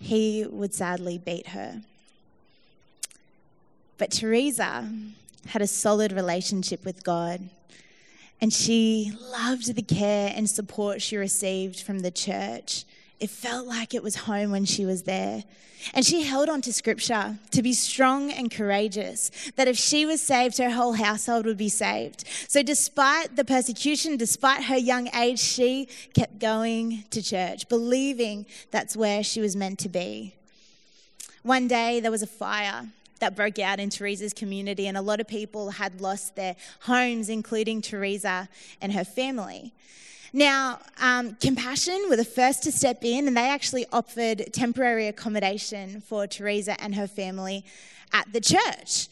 he 0.00 0.44
would 0.44 0.74
sadly 0.74 1.18
beat 1.18 1.48
her. 1.48 1.82
But 3.96 4.10
Teresa 4.10 4.92
had 5.46 5.62
a 5.62 5.68
solid 5.68 6.10
relationship 6.10 6.84
with 6.84 7.04
God, 7.04 7.48
and 8.40 8.52
she 8.52 9.12
loved 9.20 9.72
the 9.76 9.82
care 9.82 10.32
and 10.34 10.50
support 10.50 11.00
she 11.00 11.16
received 11.16 11.80
from 11.80 12.00
the 12.00 12.10
church. 12.10 12.84
It 13.22 13.30
felt 13.30 13.68
like 13.68 13.94
it 13.94 14.02
was 14.02 14.16
home 14.16 14.50
when 14.50 14.64
she 14.64 14.84
was 14.84 15.04
there. 15.04 15.44
And 15.94 16.04
she 16.04 16.24
held 16.24 16.48
on 16.48 16.60
to 16.62 16.72
scripture 16.72 17.38
to 17.52 17.62
be 17.62 17.72
strong 17.72 18.32
and 18.32 18.50
courageous, 18.50 19.30
that 19.54 19.68
if 19.68 19.76
she 19.76 20.04
was 20.04 20.20
saved, 20.20 20.58
her 20.58 20.70
whole 20.70 20.94
household 20.94 21.46
would 21.46 21.56
be 21.56 21.68
saved. 21.68 22.24
So, 22.48 22.64
despite 22.64 23.36
the 23.36 23.44
persecution, 23.44 24.16
despite 24.16 24.64
her 24.64 24.76
young 24.76 25.08
age, 25.14 25.38
she 25.38 25.86
kept 26.14 26.40
going 26.40 27.04
to 27.10 27.22
church, 27.22 27.68
believing 27.68 28.44
that's 28.72 28.96
where 28.96 29.22
she 29.22 29.40
was 29.40 29.54
meant 29.54 29.78
to 29.80 29.88
be. 29.88 30.34
One 31.44 31.68
day 31.68 32.00
there 32.00 32.10
was 32.10 32.22
a 32.22 32.26
fire 32.26 32.88
that 33.20 33.36
broke 33.36 33.60
out 33.60 33.78
in 33.78 33.88
Teresa's 33.88 34.32
community, 34.32 34.88
and 34.88 34.96
a 34.96 35.00
lot 35.00 35.20
of 35.20 35.28
people 35.28 35.70
had 35.70 36.00
lost 36.00 36.34
their 36.34 36.56
homes, 36.80 37.28
including 37.28 37.82
Teresa 37.82 38.48
and 38.80 38.92
her 38.92 39.04
family. 39.04 39.72
Now, 40.32 40.78
um, 40.98 41.34
Compassion 41.34 42.06
were 42.08 42.16
the 42.16 42.24
first 42.24 42.62
to 42.62 42.72
step 42.72 43.04
in, 43.04 43.28
and 43.28 43.36
they 43.36 43.48
actually 43.48 43.84
offered 43.92 44.50
temporary 44.54 45.08
accommodation 45.08 46.00
for 46.00 46.26
Teresa 46.26 46.80
and 46.80 46.94
her 46.94 47.06
family 47.06 47.64
at 48.14 48.32
the 48.32 48.40
church. 48.40 49.08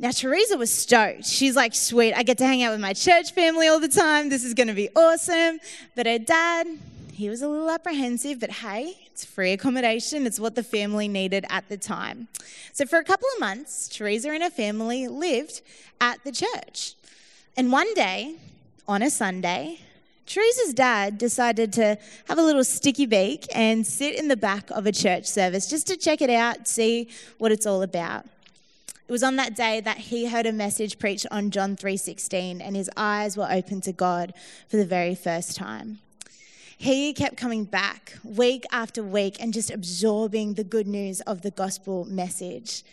Now, 0.00 0.10
Teresa 0.10 0.56
was 0.56 0.72
stoked. 0.72 1.24
She's 1.24 1.54
like, 1.54 1.74
sweet, 1.74 2.14
I 2.14 2.24
get 2.24 2.38
to 2.38 2.46
hang 2.46 2.64
out 2.64 2.72
with 2.72 2.80
my 2.80 2.94
church 2.94 3.32
family 3.32 3.68
all 3.68 3.78
the 3.78 3.88
time. 3.88 4.28
This 4.28 4.44
is 4.44 4.54
going 4.54 4.66
to 4.68 4.74
be 4.74 4.88
awesome. 4.96 5.60
But 5.94 6.06
her 6.06 6.18
dad, 6.18 6.66
he 7.12 7.28
was 7.28 7.42
a 7.42 7.48
little 7.48 7.70
apprehensive, 7.70 8.40
but 8.40 8.50
hey, 8.50 8.96
it's 9.06 9.24
free 9.24 9.52
accommodation. 9.52 10.26
It's 10.26 10.40
what 10.40 10.56
the 10.56 10.62
family 10.64 11.06
needed 11.06 11.44
at 11.48 11.68
the 11.68 11.76
time. 11.76 12.26
So, 12.72 12.86
for 12.86 12.98
a 12.98 13.04
couple 13.04 13.28
of 13.34 13.40
months, 13.40 13.88
Teresa 13.88 14.30
and 14.30 14.42
her 14.42 14.50
family 14.50 15.06
lived 15.06 15.60
at 16.00 16.24
the 16.24 16.32
church. 16.32 16.94
And 17.56 17.70
one 17.70 17.92
day, 17.94 18.36
on 18.88 19.02
a 19.02 19.10
Sunday, 19.10 19.80
Teresa's 20.30 20.72
dad 20.72 21.18
decided 21.18 21.72
to 21.72 21.98
have 22.28 22.38
a 22.38 22.42
little 22.42 22.62
sticky 22.62 23.06
beak 23.06 23.48
and 23.52 23.84
sit 23.84 24.14
in 24.14 24.28
the 24.28 24.36
back 24.36 24.70
of 24.70 24.86
a 24.86 24.92
church 24.92 25.26
service 25.26 25.66
just 25.66 25.88
to 25.88 25.96
check 25.96 26.22
it 26.22 26.30
out, 26.30 26.68
see 26.68 27.08
what 27.38 27.50
it's 27.50 27.66
all 27.66 27.82
about. 27.82 28.26
It 29.08 29.10
was 29.10 29.24
on 29.24 29.34
that 29.36 29.56
day 29.56 29.80
that 29.80 29.96
he 29.96 30.26
heard 30.26 30.46
a 30.46 30.52
message 30.52 31.00
preached 31.00 31.26
on 31.32 31.50
John 31.50 31.74
3:16 31.74 32.60
and 32.60 32.76
his 32.76 32.88
eyes 32.96 33.36
were 33.36 33.50
opened 33.50 33.82
to 33.82 33.92
God 33.92 34.32
for 34.68 34.76
the 34.76 34.84
very 34.84 35.16
first 35.16 35.56
time. 35.56 35.98
He 36.80 37.12
kept 37.12 37.36
coming 37.36 37.64
back 37.64 38.14
week 38.24 38.64
after 38.72 39.02
week 39.02 39.36
and 39.38 39.52
just 39.52 39.70
absorbing 39.70 40.54
the 40.54 40.64
good 40.64 40.86
news 40.86 41.20
of 41.20 41.42
the 41.42 41.50
gospel 41.50 42.06
message. 42.06 42.84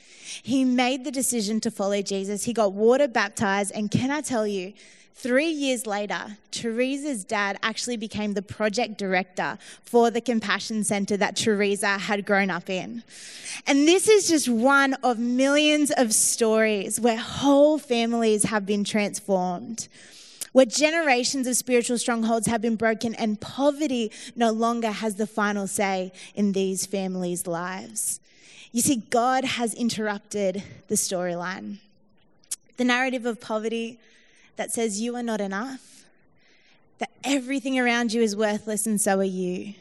He 0.43 0.65
made 0.65 1.05
the 1.05 1.09
decision 1.09 1.61
to 1.61 1.71
follow 1.71 2.01
Jesus. 2.01 2.43
He 2.43 2.51
got 2.51 2.73
water 2.73 3.07
baptized 3.07 3.71
and 3.73 3.89
can 3.89 4.11
I 4.11 4.19
tell 4.19 4.45
you 4.45 4.73
Three 5.19 5.49
years 5.49 5.87
later, 5.87 6.37
Teresa's 6.51 7.23
dad 7.23 7.57
actually 7.63 7.97
became 7.97 8.35
the 8.35 8.43
project 8.43 8.99
director 8.99 9.57
for 9.81 10.11
the 10.11 10.21
Compassion 10.21 10.83
Center 10.83 11.17
that 11.17 11.35
Teresa 11.35 11.97
had 11.97 12.23
grown 12.23 12.51
up 12.51 12.69
in. 12.69 13.01
And 13.65 13.87
this 13.87 14.07
is 14.07 14.27
just 14.27 14.47
one 14.47 14.93
of 15.01 15.17
millions 15.17 15.91
of 15.97 16.13
stories 16.13 16.99
where 16.99 17.17
whole 17.17 17.79
families 17.79 18.43
have 18.43 18.67
been 18.67 18.83
transformed 18.83 19.87
where 20.57 20.65
generations 20.65 21.45
of 21.45 21.55
spiritual 21.55 21.99
strongholds 21.99 22.47
have 22.47 22.63
been 22.63 22.75
broken 22.75 23.13
and 23.13 23.39
poverty 23.39 24.11
no 24.35 24.49
longer 24.49 24.89
has 24.89 25.13
the 25.13 25.27
final 25.27 25.67
say 25.67 26.11
in 26.33 26.51
these 26.53 26.83
families' 26.83 27.45
lives. 27.45 28.19
You 28.71 28.81
see, 28.81 29.03
God 29.11 29.43
has 29.43 29.75
interrupted 29.75 30.63
the 30.87 30.95
storyline. 30.95 31.77
The 32.77 32.85
narrative 32.85 33.27
of 33.27 33.39
poverty 33.39 33.99
that 34.55 34.71
says 34.71 34.99
you 34.99 35.15
are 35.15 35.21
not 35.21 35.41
enough, 35.41 36.05
that 36.97 37.11
everything 37.23 37.77
around 37.77 38.11
you 38.11 38.23
is 38.23 38.35
worthless 38.35 38.87
and 38.87 38.99
so 38.99 39.19
are 39.19 39.23
you. 39.23 39.75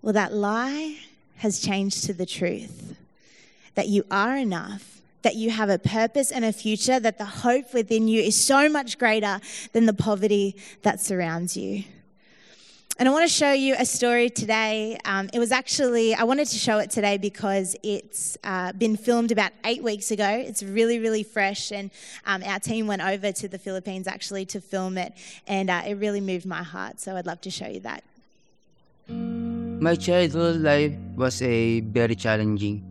Well, 0.00 0.14
that 0.14 0.32
lie 0.32 1.00
has 1.36 1.60
changed 1.60 2.04
to 2.04 2.14
the 2.14 2.24
truth 2.24 2.96
that 3.74 3.88
you 3.88 4.06
are 4.10 4.38
enough, 4.38 4.95
that 5.26 5.34
you 5.34 5.50
have 5.50 5.70
a 5.70 5.78
purpose 5.80 6.30
and 6.30 6.44
a 6.44 6.52
future, 6.52 7.00
that 7.00 7.18
the 7.18 7.24
hope 7.24 7.74
within 7.74 8.06
you 8.06 8.22
is 8.22 8.36
so 8.36 8.68
much 8.68 8.96
greater 8.96 9.40
than 9.72 9.84
the 9.84 9.92
poverty 9.92 10.54
that 10.82 11.00
surrounds 11.00 11.56
you. 11.56 11.82
And 12.96 13.08
I 13.08 13.12
want 13.12 13.24
to 13.24 13.34
show 13.42 13.50
you 13.50 13.74
a 13.76 13.84
story 13.84 14.30
today. 14.30 14.96
Um, 15.04 15.28
it 15.34 15.40
was 15.40 15.50
actually, 15.50 16.14
I 16.14 16.22
wanted 16.22 16.46
to 16.46 16.56
show 16.56 16.78
it 16.78 16.90
today 16.92 17.18
because 17.18 17.74
it's 17.82 18.38
uh, 18.44 18.72
been 18.72 18.96
filmed 18.96 19.32
about 19.32 19.50
eight 19.64 19.82
weeks 19.82 20.12
ago. 20.12 20.28
It's 20.28 20.62
really, 20.62 21.00
really 21.00 21.24
fresh. 21.24 21.72
And 21.72 21.90
um, 22.24 22.44
our 22.44 22.60
team 22.60 22.86
went 22.86 23.02
over 23.02 23.32
to 23.32 23.48
the 23.48 23.58
Philippines 23.58 24.06
actually 24.06 24.44
to 24.46 24.60
film 24.60 24.96
it. 24.96 25.12
And 25.48 25.70
uh, 25.70 25.82
it 25.88 25.94
really 25.94 26.20
moved 26.20 26.46
my 26.46 26.62
heart. 26.62 27.00
So 27.00 27.16
I'd 27.16 27.26
love 27.26 27.40
to 27.40 27.50
show 27.50 27.66
you 27.66 27.80
that. 27.80 28.04
My 29.08 29.96
childhood 29.96 30.60
life 30.60 30.94
was 31.16 31.42
a 31.42 31.80
very 31.80 32.14
challenging. 32.14 32.85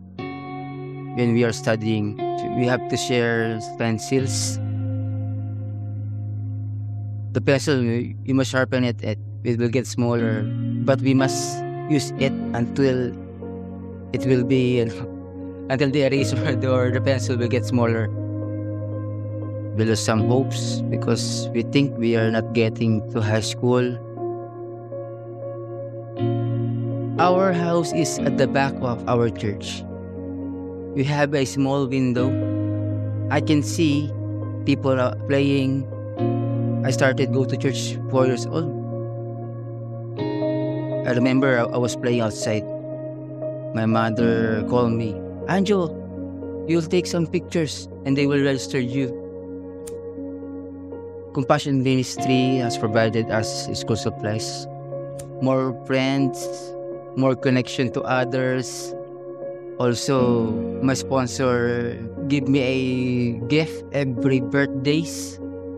When 1.16 1.32
we 1.32 1.44
are 1.44 1.52
studying, 1.52 2.20
we 2.60 2.68
have 2.68 2.88
to 2.92 2.96
share 2.96 3.58
pencils. 3.80 4.60
The 7.32 7.40
pencil, 7.40 7.80
you 7.80 8.34
must 8.36 8.50
sharpen 8.52 8.84
it 8.84 9.00
it 9.46 9.62
will 9.62 9.70
get 9.70 9.86
smaller 9.86 10.42
but 10.82 11.00
we 11.00 11.14
must 11.14 11.62
use 11.88 12.10
it 12.18 12.34
until 12.58 13.14
it 14.12 14.26
will 14.26 14.42
be 14.42 14.80
until 15.70 15.90
the 15.90 16.02
eraser 16.02 16.36
or 16.66 16.90
the 16.90 17.00
pencil 17.00 17.38
will 17.38 17.48
get 17.48 17.64
smaller. 17.64 18.10
We 19.78 19.84
lose 19.84 20.02
some 20.02 20.26
hopes 20.26 20.82
because 20.90 21.48
we 21.52 21.62
think 21.62 21.96
we 21.98 22.16
are 22.16 22.30
not 22.30 22.54
getting 22.54 23.04
to 23.12 23.20
high 23.20 23.44
school. 23.44 23.94
Our 27.20 27.52
house 27.52 27.92
is 27.92 28.18
at 28.18 28.38
the 28.38 28.46
back 28.46 28.74
of 28.80 29.06
our 29.08 29.30
church 29.30 29.85
we 30.96 31.04
have 31.04 31.34
a 31.34 31.44
small 31.44 31.86
window 31.86 32.26
i 33.30 33.40
can 33.40 33.62
see 33.62 34.10
people 34.64 34.98
are 34.98 35.14
playing 35.30 35.84
i 36.84 36.90
started 36.90 37.32
go 37.32 37.44
to 37.44 37.56
church 37.56 37.94
four 38.10 38.26
years 38.26 38.46
old 38.46 38.76
I 41.06 41.12
remember 41.12 41.60
I, 41.60 41.78
was 41.78 41.94
playing 41.94 42.20
outside. 42.20 42.64
My 43.76 43.86
mother 43.86 44.66
called 44.68 44.90
me, 44.90 45.14
Angel, 45.48 45.94
you'll 46.66 46.82
take 46.82 47.06
some 47.06 47.28
pictures 47.28 47.88
and 48.04 48.16
they 48.18 48.26
will 48.26 48.42
register 48.42 48.80
you. 48.80 49.14
Compassion 51.32 51.84
Ministry 51.84 52.56
has 52.56 52.76
provided 52.76 53.30
us 53.30 53.68
school 53.78 53.94
supplies, 53.94 54.66
more 55.40 55.78
friends, 55.86 56.42
more 57.14 57.36
connection 57.36 57.92
to 57.92 58.02
others. 58.02 58.92
Also, 59.78 60.50
my 60.80 60.94
sponsor 60.94 61.92
give 62.28 62.48
me 62.48 62.60
a 62.64 62.78
gift 63.46 63.84
every 63.92 64.40
birthdays. 64.40 65.36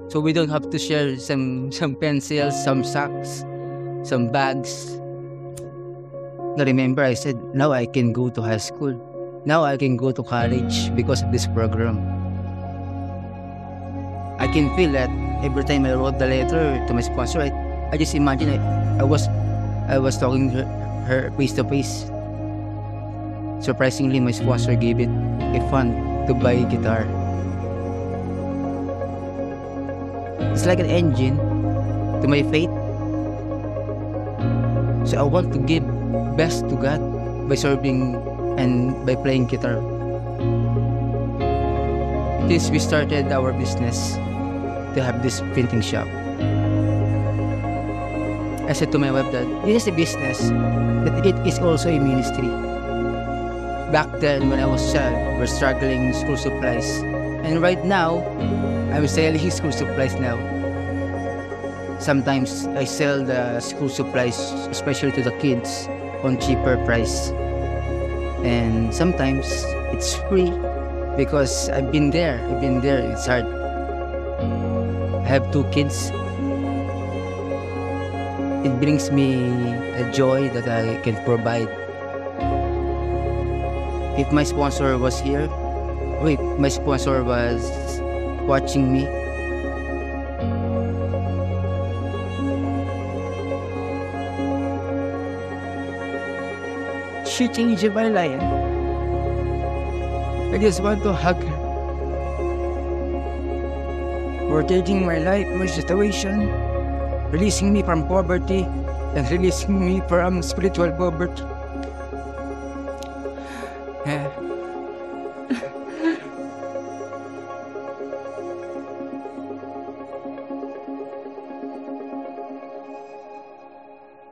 So 0.09 0.21
we 0.21 0.33
don't 0.33 0.49
have 0.49 0.71
to 0.71 0.79
share 0.79 1.19
some 1.19 1.75
some 1.75 1.99
pencils, 1.99 2.55
some 2.55 2.87
socks, 2.87 3.43
some 4.07 4.31
bags. 4.31 4.97
I 6.59 6.63
remember 6.63 7.03
I 7.03 7.15
said, 7.15 7.39
now 7.55 7.71
I 7.71 7.87
can 7.87 8.15
go 8.15 8.31
to 8.31 8.43
high 8.43 8.63
school. 8.63 8.95
Now 9.47 9.63
I 9.63 9.77
can 9.77 9.97
go 9.97 10.11
to 10.11 10.23
college 10.23 10.95
because 10.95 11.23
of 11.23 11.31
this 11.31 11.47
program. 11.47 11.99
I 14.39 14.47
can 14.47 14.71
feel 14.79 14.91
that 14.95 15.11
every 15.43 15.63
time 15.67 15.87
I 15.87 15.95
wrote 15.95 16.19
the 16.19 16.27
letter 16.27 16.79
to 16.87 16.91
my 16.95 17.03
sponsor, 17.03 17.43
I, 17.43 17.51
I 17.91 17.97
just 17.99 18.15
imagine 18.15 18.51
I, 18.55 19.03
I 19.03 19.05
was 19.05 19.27
I 19.91 19.99
was 19.99 20.19
talking 20.19 20.51
to 20.55 20.63
her 21.11 21.31
face 21.35 21.53
to 21.59 21.65
face. 21.67 22.11
Surprisingly, 23.61 24.21
my 24.21 24.31
sponsor 24.31 24.75
gave 24.75 25.01
it 25.01 25.11
a 25.55 25.61
fund 25.71 25.95
to 26.29 26.35
buy 26.35 26.53
a 26.53 26.67
guitar. 26.71 27.07
It's 30.55 30.67
like 30.67 30.79
an 30.79 30.87
engine 30.87 31.39
to 32.23 32.27
my 32.27 32.43
faith. 32.51 32.71
So 35.07 35.19
I 35.19 35.23
want 35.23 35.53
to 35.55 35.59
give 35.59 35.83
best 36.37 36.69
to 36.69 36.77
God 36.77 37.03
by 37.49 37.55
serving 37.55 38.15
and 38.59 38.95
by 39.07 39.15
playing 39.15 39.47
guitar. 39.47 39.83
Since 42.49 42.71
we 42.71 42.79
started 42.79 43.31
our 43.31 43.53
business 43.53 44.15
to 44.95 45.03
have 45.03 45.23
this 45.23 45.41
printing 45.53 45.83
shop, 45.83 46.07
I 48.69 48.73
said 48.73 48.93
to 48.93 48.99
my 48.99 49.11
wife 49.11 49.33
that 49.33 49.49
this 49.65 49.83
is 49.83 49.89
a 49.89 49.93
business, 49.93 50.51
but 51.05 51.25
it 51.25 51.37
is 51.47 51.59
also 51.59 51.89
a 51.89 51.99
ministry. 51.99 52.49
Back 53.93 54.21
then, 54.21 54.51
when 54.51 54.61
I 54.61 54.67
was 54.67 54.93
child, 54.93 55.17
we're 55.41 55.47
struggling 55.47 56.13
school 56.13 56.37
supplies. 56.37 57.01
And 57.41 57.63
right 57.63 57.83
now, 57.87 58.21
I'm 58.93 59.09
selling 59.09 59.51
school 59.59 59.73
supplies 59.73 60.13
now. 60.21 60.37
Sometimes 61.99 62.67
I 62.77 62.85
sell 62.85 63.25
the 63.25 63.61
school 63.61 63.89
supplies, 63.89 64.37
especially 64.69 65.13
to 65.13 65.23
the 65.23 65.33
kids, 65.41 65.89
on 66.23 66.39
cheaper 66.39 66.77
price. 66.85 67.31
And 68.45 68.93
sometimes 68.93 69.49
it's 69.97 70.17
free 70.29 70.53
because 71.17 71.71
I've 71.71 71.91
been 71.91 72.11
there. 72.11 72.45
I've 72.45 72.61
been 72.61 72.83
there. 72.83 73.01
It's 73.01 73.25
hard. 73.25 73.47
I 75.25 75.29
have 75.33 75.51
two 75.51 75.65
kids. 75.73 76.13
It 78.69 78.79
brings 78.85 79.11
me 79.11 79.49
a 79.97 80.13
joy 80.13 80.51
that 80.51 80.69
I 80.69 81.01
can 81.01 81.17
provide. 81.25 81.88
If 84.19 84.33
my 84.33 84.43
sponsor 84.43 84.99
was 84.99 85.21
here, 85.21 85.47
or 86.19 86.31
if 86.31 86.41
my 86.59 86.69
sponsor 86.69 87.23
was 87.23 87.63
watching 88.51 88.93
me, 88.93 89.07
she 97.25 97.47
changed 97.47 97.87
my 97.95 98.09
life. 98.09 98.43
I 100.51 100.59
just 100.59 100.83
want 100.83 101.05
to 101.05 101.13
hug 101.13 101.39
her. 101.45 101.59
For 104.49 104.65
taking 104.65 105.07
my 105.07 105.19
life, 105.19 105.47
my 105.55 105.67
situation, 105.67 106.51
releasing 107.31 107.73
me 107.73 107.85
from 107.85 108.09
poverty, 108.09 108.67
and 109.15 109.31
releasing 109.31 109.79
me 109.79 110.03
from 110.09 110.43
spiritual 110.43 110.91
poverty. 110.91 111.45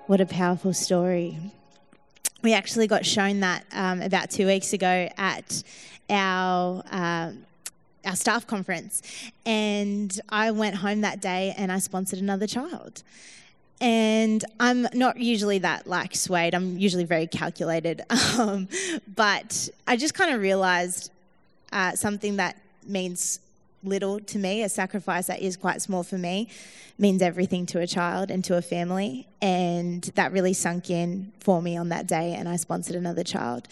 What 0.07 0.21
a 0.21 0.27
powerful 0.27 0.73
story. 0.73 1.37
We 2.41 2.55
actually 2.55 2.87
got 2.87 3.05
shown 3.05 3.41
that 3.41 3.65
um, 3.73 4.01
about 4.01 4.31
two 4.31 4.47
weeks 4.47 4.73
ago 4.73 5.09
at 5.19 5.63
our. 6.09 6.83
Um, 6.91 7.45
our 8.05 8.15
staff 8.15 8.47
conference, 8.47 9.03
and 9.45 10.21
I 10.29 10.53
went 10.53 10.77
home 10.77 11.01
that 11.01 11.21
day 11.21 11.53
and 11.59 11.73
I 11.73 11.81
sponsored 11.81 12.21
another 12.21 12.47
child. 12.47 13.03
And 13.81 14.45
I'm 14.61 14.87
not 14.95 15.19
usually 15.19 15.59
that 15.59 15.89
like 15.89 16.15
swayed. 16.15 16.55
I'm 16.55 16.79
usually 16.79 17.03
very 17.03 17.27
calculated, 17.27 18.03
um, 18.39 18.69
but 19.17 19.69
I 19.89 19.97
just 19.97 20.15
kind 20.15 20.33
of 20.33 20.41
realized 20.41 21.11
uh, 21.73 21.97
something 21.97 22.37
that 22.37 22.57
means 22.87 23.41
little 23.87 24.21
to 24.21 24.39
me, 24.39 24.63
a 24.63 24.69
sacrifice 24.69 25.27
that 25.29 25.41
is 25.41 25.57
quite 25.57 25.81
small 25.81 26.03
for 26.03 26.19
me, 26.19 26.49
means 26.99 27.23
everything 27.23 27.67
to 27.67 27.81
a 27.81 27.87
child 27.87 28.31
and 28.31 28.45
to 28.45 28.57
a 28.57 28.63
family. 28.63 29.29
And 29.41 30.03
that 30.15 30.33
really 30.33 30.53
sunk 30.53 30.91
in 30.91 31.33
for 31.41 31.63
me 31.63 31.77
on 31.77 31.89
that 31.91 32.07
day, 32.07 32.35
and 32.35 32.49
I 32.49 32.57
sponsored 32.57 32.97
another 32.97 33.25
child. 33.25 33.69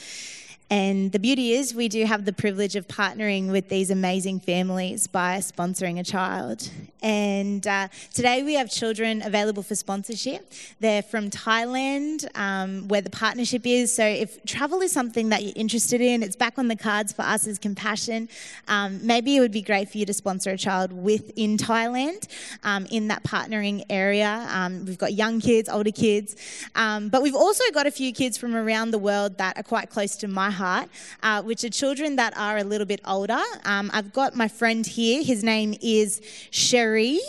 And 0.70 1.12
the 1.12 1.18
beauty 1.18 1.52
is, 1.52 1.74
we 1.74 1.88
do 1.88 2.06
have 2.06 2.24
the 2.24 2.32
privilege 2.32 2.74
of 2.74 2.88
partnering 2.88 3.50
with 3.50 3.68
these 3.68 3.90
amazing 3.90 4.40
families 4.40 5.06
by 5.06 5.38
sponsoring 5.38 6.00
a 6.00 6.02
child. 6.02 6.70
And 7.02 7.66
uh, 7.66 7.88
today 8.14 8.42
we 8.42 8.54
have 8.54 8.70
children 8.70 9.20
available 9.22 9.62
for 9.62 9.74
sponsorship. 9.74 10.50
They're 10.80 11.02
from 11.02 11.28
Thailand, 11.28 12.26
um, 12.34 12.88
where 12.88 13.02
the 13.02 13.10
partnership 13.10 13.66
is. 13.66 13.94
So 13.94 14.06
if 14.06 14.42
travel 14.46 14.80
is 14.80 14.90
something 14.90 15.28
that 15.28 15.42
you're 15.42 15.52
interested 15.54 16.00
in, 16.00 16.22
it's 16.22 16.34
back 16.34 16.58
on 16.58 16.68
the 16.68 16.76
cards 16.76 17.12
for 17.12 17.22
us 17.22 17.46
as 17.46 17.58
Compassion. 17.58 18.30
Um, 18.66 19.06
maybe 19.06 19.36
it 19.36 19.40
would 19.40 19.52
be 19.52 19.62
great 19.62 19.90
for 19.90 19.98
you 19.98 20.06
to 20.06 20.14
sponsor 20.14 20.50
a 20.50 20.56
child 20.56 20.92
within 20.92 21.58
Thailand 21.58 22.26
um, 22.62 22.86
in 22.90 23.08
that 23.08 23.22
partnering 23.22 23.84
area. 23.90 24.46
Um, 24.48 24.86
we've 24.86 24.98
got 24.98 25.12
young 25.12 25.40
kids, 25.40 25.68
older 25.68 25.92
kids, 25.92 26.36
um, 26.74 27.10
but 27.10 27.20
we've 27.20 27.34
also 27.34 27.64
got 27.74 27.86
a 27.86 27.90
few 27.90 28.14
kids 28.14 28.38
from 28.38 28.56
around 28.56 28.92
the 28.92 28.98
world 28.98 29.36
that 29.36 29.58
are 29.58 29.62
quite 29.62 29.90
close 29.90 30.16
to 30.16 30.26
my 30.26 30.53
heart, 30.54 30.88
uh, 31.22 31.42
which 31.42 31.64
are 31.64 31.68
children 31.68 32.16
that 32.16 32.36
are 32.36 32.56
a 32.58 32.64
little 32.64 32.86
bit 32.86 33.00
older. 33.06 33.42
Um, 33.64 33.90
I've 33.92 34.12
got 34.12 34.34
my 34.34 34.48
friend 34.48 34.86
here. 34.86 35.22
His 35.22 35.44
name 35.44 35.74
is 35.82 36.20
Sherry. 36.50 37.20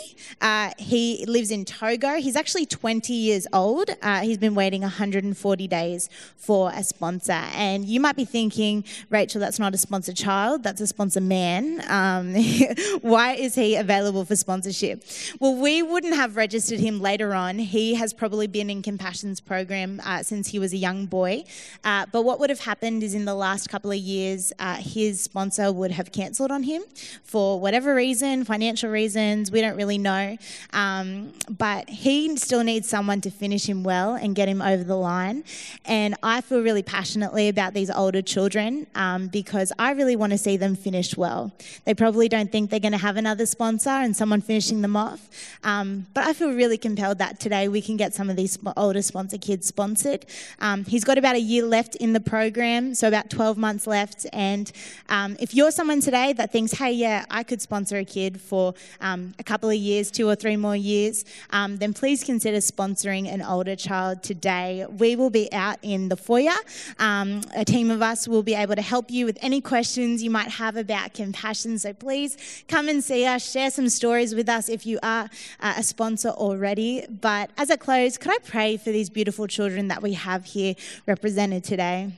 Uh, 0.42 0.72
he 0.78 1.26
lives 1.28 1.52
in 1.52 1.66
Togo. 1.66 2.16
He's 2.16 2.36
actually 2.36 2.66
20 2.66 3.14
years 3.14 3.48
old. 3.52 3.90
Uh, 4.02 4.22
he's 4.22 4.38
been 4.38 4.56
waiting 4.56 4.82
140 4.82 5.68
days 5.68 6.10
for 6.38 6.72
a 6.74 6.84
sponsor. 6.84 7.34
And 7.56 7.86
you 7.86 8.00
might 8.00 8.16
be 8.16 8.26
thinking, 8.26 8.84
Rachel, 9.10 9.42
that's 9.42 9.60
not 9.60 9.74
a 9.74 9.78
sponsor 9.78 10.14
child, 10.14 10.64
that's 10.64 10.82
a 10.82 10.88
sponsor 10.88 11.22
man. 11.22 11.84
Um, 11.88 12.36
why 13.02 13.34
is 13.34 13.56
he 13.56 13.76
available 13.76 14.26
for 14.26 14.36
sponsorship? 14.36 15.04
Well, 15.40 15.56
we 15.56 15.82
wouldn't 15.82 16.16
have 16.16 16.36
registered 16.36 16.80
him 16.80 17.02
later 17.02 17.34
on. 17.34 17.58
He 17.60 17.96
has 17.96 18.14
probably 18.14 18.48
been 18.48 18.70
in 18.70 18.82
Compassion's 18.82 19.40
program 19.40 20.02
uh, 20.06 20.24
since 20.24 20.50
he 20.50 20.60
was 20.60 20.74
a 20.74 20.78
young 20.78 21.06
boy. 21.08 21.44
Uh, 21.84 22.06
but 22.12 22.24
what 22.24 22.40
would 22.40 22.50
have 22.50 22.60
happened 22.60 23.04
is 23.04 23.15
in 23.16 23.26
the 23.26 23.36
last 23.36 23.70
couple 23.70 23.92
of 23.92 23.98
years, 23.98 24.54
uh, 24.60 24.76
his 24.76 25.22
sponsor 25.22 25.72
would 25.72 25.92
have 25.92 26.12
cancelled 26.12 26.52
on 26.52 26.64
him 26.64 26.84
for 27.24 27.60
whatever 27.60 27.96
reason, 27.96 28.46
financial 28.46 28.90
reasons, 28.90 29.52
we 29.52 29.62
don't 29.62 29.76
really 29.76 29.98
know. 29.98 30.38
Um, 30.74 31.34
but 31.50 31.90
he 31.90 32.36
still 32.38 32.64
needs 32.64 32.88
someone 32.88 33.22
to 33.22 33.30
finish 33.30 33.68
him 33.68 33.84
well 33.84 34.16
and 34.16 34.36
get 34.36 34.48
him 34.48 34.62
over 34.62 34.84
the 34.84 34.96
line. 34.96 35.44
And 35.86 36.16
I 36.24 36.42
feel 36.42 36.62
really 36.62 36.84
passionately 36.84 37.50
about 37.50 37.74
these 37.74 37.90
older 37.90 38.22
children 38.22 38.88
um, 38.96 39.28
because 39.28 39.72
I 39.80 39.92
really 39.92 40.16
want 40.16 40.32
to 40.32 40.38
see 40.38 40.58
them 40.58 40.76
finished 40.76 41.18
well. 41.18 41.52
They 41.86 41.94
probably 41.94 42.30
don't 42.30 42.52
think 42.52 42.70
they're 42.70 42.80
going 42.80 42.92
to 42.92 42.98
have 42.98 43.18
another 43.18 43.46
sponsor 43.46 43.90
and 43.90 44.16
someone 44.16 44.42
finishing 44.42 44.82
them 44.82 44.96
off. 44.96 45.30
Um, 45.64 46.08
but 46.14 46.26
I 46.26 46.34
feel 46.34 46.52
really 46.52 46.78
compelled 46.78 47.18
that 47.20 47.40
today 47.40 47.68
we 47.68 47.82
can 47.82 47.98
get 47.98 48.14
some 48.14 48.30
of 48.30 48.36
these 48.36 48.58
older 48.78 49.02
sponsor 49.02 49.38
kids 49.38 49.68
sponsored. 49.68 50.26
Um, 50.60 50.86
he's 50.86 51.04
got 51.04 51.18
about 51.18 51.36
a 51.36 51.40
year 51.40 51.64
left 51.64 51.96
in 51.96 52.14
the 52.14 52.20
program, 52.20 52.96
so 52.96 53.05
about 53.08 53.30
12 53.30 53.58
months 53.58 53.88
left. 53.88 54.26
And 54.34 54.72
um, 55.10 55.36
if 55.40 55.54
you're 55.54 55.72
someone 55.72 56.02
today 56.02 56.34
that 56.34 56.52
thinks, 56.52 56.74
hey, 56.74 56.92
yeah, 56.92 57.26
I 57.30 57.44
could 57.44 57.62
sponsor 57.62 57.98
a 57.98 58.06
kid 58.06 58.42
for 58.42 58.74
um, 59.02 59.34
a 59.40 59.44
couple 59.44 59.70
of 59.70 59.76
years, 59.76 60.12
two 60.12 60.28
or 60.28 60.36
three 60.36 60.56
more 60.56 60.76
years, 60.76 61.26
um, 61.52 61.78
then 61.78 61.94
please 61.94 62.24
consider 62.24 62.58
sponsoring 62.58 63.32
an 63.32 63.42
older 63.42 63.76
child 63.76 64.24
today. 64.24 64.86
We 64.90 65.16
will 65.16 65.30
be 65.30 65.52
out 65.52 65.78
in 65.82 66.10
the 66.10 66.18
foyer. 66.18 66.56
Um, 67.00 67.42
a 67.56 67.66
team 67.66 67.92
of 67.92 68.02
us 68.02 68.28
will 68.28 68.44
be 68.44 68.54
able 68.54 68.76
to 68.76 68.82
help 68.82 69.12
you 69.12 69.26
with 69.26 69.38
any 69.42 69.62
questions 69.62 70.24
you 70.24 70.30
might 70.30 70.50
have 70.50 70.76
about 70.76 71.14
compassion. 71.14 71.80
So 71.80 71.94
please 71.94 72.64
come 72.68 72.90
and 72.90 73.04
see 73.04 73.26
us, 73.26 73.50
share 73.50 73.72
some 73.72 73.90
stories 73.90 74.36
with 74.36 74.50
us 74.50 74.70
if 74.70 74.86
you 74.86 75.00
are 75.04 75.30
uh, 75.60 75.74
a 75.78 75.84
sponsor 75.84 76.30
already. 76.30 77.06
But 77.10 77.50
as 77.58 77.72
I 77.72 77.76
close, 77.76 78.18
could 78.18 78.32
I 78.32 78.40
pray 78.40 78.78
for 78.78 78.92
these 78.92 79.10
beautiful 79.10 79.48
children 79.48 79.88
that 79.90 80.02
we 80.02 80.14
have 80.14 80.46
here 80.46 80.76
represented 81.06 81.64
today? 81.64 82.14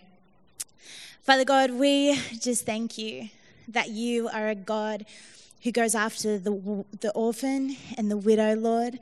Father 1.27 1.43
God, 1.43 1.71
we 1.71 2.17
just 2.39 2.65
thank 2.65 2.97
you 2.97 3.27
that 3.67 3.89
you 3.89 4.29
are 4.29 4.47
a 4.47 4.55
God 4.55 5.05
who 5.61 5.73
goes 5.73 5.93
after 5.93 6.37
the, 6.37 6.85
the 7.01 7.11
orphan 7.11 7.75
and 7.97 8.09
the 8.09 8.15
widow, 8.15 8.55
Lord, 8.55 8.97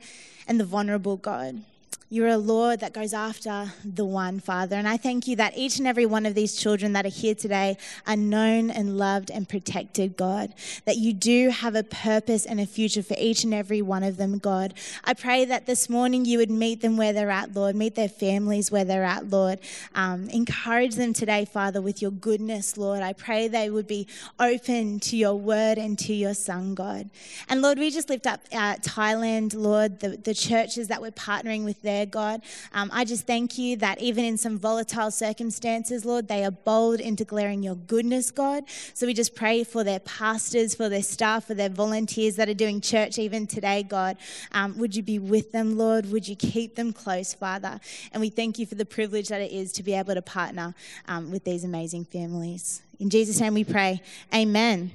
and 0.48 0.58
the 0.58 0.64
vulnerable, 0.64 1.18
God. 1.18 1.62
You're 2.08 2.28
a 2.28 2.38
Lord 2.38 2.78
that 2.80 2.92
goes 2.92 3.12
after 3.12 3.72
the 3.84 4.04
one, 4.04 4.38
Father. 4.38 4.76
And 4.76 4.86
I 4.86 4.96
thank 4.96 5.26
you 5.26 5.34
that 5.36 5.58
each 5.58 5.78
and 5.78 5.88
every 5.88 6.06
one 6.06 6.24
of 6.24 6.36
these 6.36 6.54
children 6.54 6.92
that 6.92 7.04
are 7.04 7.08
here 7.08 7.34
today 7.34 7.76
are 8.06 8.14
known 8.14 8.70
and 8.70 8.96
loved 8.96 9.28
and 9.28 9.48
protected, 9.48 10.16
God. 10.16 10.54
That 10.84 10.98
you 10.98 11.12
do 11.12 11.50
have 11.50 11.74
a 11.74 11.82
purpose 11.82 12.46
and 12.46 12.60
a 12.60 12.66
future 12.66 13.02
for 13.02 13.16
each 13.18 13.42
and 13.42 13.52
every 13.52 13.82
one 13.82 14.04
of 14.04 14.18
them, 14.18 14.38
God. 14.38 14.74
I 15.02 15.14
pray 15.14 15.46
that 15.46 15.66
this 15.66 15.90
morning 15.90 16.24
you 16.24 16.38
would 16.38 16.50
meet 16.50 16.80
them 16.80 16.96
where 16.96 17.12
they're 17.12 17.28
at, 17.28 17.56
Lord. 17.56 17.74
Meet 17.74 17.96
their 17.96 18.08
families 18.08 18.70
where 18.70 18.84
they're 18.84 19.02
at, 19.02 19.28
Lord. 19.28 19.58
Um, 19.96 20.28
encourage 20.28 20.94
them 20.94 21.12
today, 21.12 21.44
Father, 21.44 21.80
with 21.82 22.00
your 22.00 22.12
goodness, 22.12 22.76
Lord. 22.76 23.02
I 23.02 23.14
pray 23.14 23.48
they 23.48 23.68
would 23.68 23.88
be 23.88 24.06
open 24.38 25.00
to 25.00 25.16
your 25.16 25.34
word 25.34 25.76
and 25.76 25.98
to 25.98 26.14
your 26.14 26.34
Son, 26.34 26.76
God. 26.76 27.10
And 27.48 27.62
Lord, 27.62 27.80
we 27.80 27.90
just 27.90 28.08
lift 28.08 28.28
up 28.28 28.42
uh, 28.52 28.76
Thailand, 28.76 29.56
Lord, 29.56 29.98
the, 29.98 30.10
the 30.10 30.34
churches 30.34 30.86
that 30.86 31.02
we're 31.02 31.10
partnering 31.10 31.64
with 31.64 31.82
there 31.82 31.95
God. 32.04 32.42
Um, 32.74 32.90
I 32.92 33.04
just 33.04 33.26
thank 33.26 33.56
you 33.56 33.76
that 33.76 34.02
even 34.02 34.24
in 34.24 34.36
some 34.36 34.58
volatile 34.58 35.10
circumstances, 35.10 36.04
Lord, 36.04 36.28
they 36.28 36.44
are 36.44 36.50
bold 36.50 37.00
in 37.00 37.14
declaring 37.14 37.62
your 37.62 37.76
goodness, 37.76 38.30
God. 38.30 38.64
So 38.92 39.06
we 39.06 39.14
just 39.14 39.34
pray 39.34 39.64
for 39.64 39.84
their 39.84 40.00
pastors, 40.00 40.74
for 40.74 40.88
their 40.88 41.02
staff, 41.02 41.46
for 41.46 41.54
their 41.54 41.70
volunteers 41.70 42.36
that 42.36 42.48
are 42.48 42.54
doing 42.54 42.80
church 42.80 43.18
even 43.18 43.46
today, 43.46 43.82
God. 43.84 44.16
Um, 44.52 44.76
would 44.78 44.94
you 44.94 45.02
be 45.02 45.18
with 45.18 45.52
them, 45.52 45.78
Lord? 45.78 46.10
Would 46.12 46.28
you 46.28 46.36
keep 46.36 46.74
them 46.74 46.92
close, 46.92 47.32
Father? 47.32 47.80
And 48.12 48.20
we 48.20 48.28
thank 48.28 48.58
you 48.58 48.66
for 48.66 48.74
the 48.74 48.84
privilege 48.84 49.28
that 49.28 49.40
it 49.40 49.52
is 49.52 49.72
to 49.72 49.82
be 49.82 49.94
able 49.94 50.14
to 50.14 50.22
partner 50.22 50.74
um, 51.08 51.30
with 51.30 51.44
these 51.44 51.64
amazing 51.64 52.04
families. 52.04 52.82
In 52.98 53.10
Jesus' 53.10 53.40
name 53.40 53.54
we 53.54 53.64
pray. 53.64 54.02
Amen. 54.34 54.90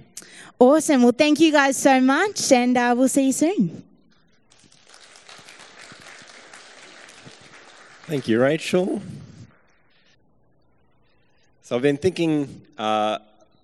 Awesome. 0.60 1.04
Well, 1.04 1.12
thank 1.12 1.40
you 1.40 1.52
guys 1.52 1.78
so 1.78 2.00
much, 2.00 2.52
and 2.52 2.78
uh, 2.78 2.94
we'll 2.96 3.08
see 3.08 3.28
you 3.28 3.32
soon. 3.32 3.91
Thank 8.12 8.28
you, 8.28 8.42
Rachel. 8.42 9.02
So 11.64 11.78
I've 11.78 11.82
been 11.82 11.96
thinking 11.96 12.62
uh, 12.78 13.20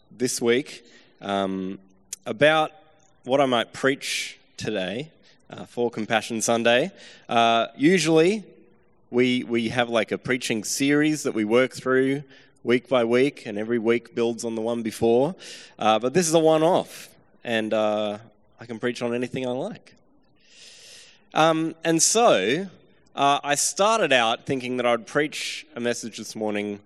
this 0.09 0.41
week 0.41 0.85
um, 1.19 1.79
about 2.25 2.71
what 3.25 3.41
I 3.41 3.45
might 3.45 3.73
preach 3.73 4.39
today 4.55 5.11
uh, 5.49 5.65
for 5.65 5.91
Compassion 5.91 6.41
Sunday. 6.41 6.93
Uh, 7.27 7.67
usually, 7.75 8.45
we 9.11 9.43
we 9.43 9.67
have 9.67 9.89
like 9.89 10.13
a 10.13 10.17
preaching 10.17 10.63
series 10.63 11.23
that 11.23 11.33
we 11.33 11.43
work 11.43 11.73
through 11.73 12.23
week 12.63 12.87
by 12.87 13.03
week, 13.03 13.45
and 13.45 13.57
every 13.57 13.79
week 13.79 14.15
builds 14.15 14.45
on 14.45 14.55
the 14.55 14.61
one 14.61 14.81
before. 14.81 15.35
Uh, 15.77 15.99
but 15.99 16.13
this 16.13 16.25
is 16.25 16.33
a 16.33 16.39
one-off, 16.39 17.09
and 17.43 17.73
uh, 17.73 18.17
I 18.61 18.65
can 18.65 18.79
preach 18.79 19.01
on 19.01 19.13
anything 19.13 19.45
I 19.45 19.51
like. 19.51 19.93
Um, 21.33 21.75
and 21.83 22.01
so 22.01 22.69
uh, 23.17 23.39
I 23.43 23.55
started 23.55 24.13
out 24.13 24.45
thinking 24.45 24.77
that 24.77 24.85
I'd 24.85 25.07
preach 25.07 25.65
a 25.75 25.79
message 25.79 26.19
this 26.19 26.35
morning 26.35 26.79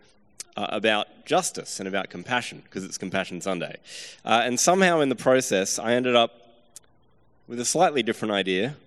uh, 0.56 0.68
about 0.70 1.26
justice 1.26 1.80
and 1.82 1.90
about 1.90 2.10
compassion, 2.10 2.62
because 2.64 2.86
it's 2.86 2.98
Compassion 2.98 3.42
Sunday. 3.42 3.76
Uh, 4.24 4.42
and 4.46 4.58
somehow 4.58 5.02
in 5.02 5.10
the 5.10 5.16
process, 5.16 5.78
I 5.78 5.94
ended 5.94 6.16
up 6.16 6.32
with 7.50 7.60
a 7.60 7.66
slightly 7.66 8.02
different 8.02 8.34
idea. 8.34 8.78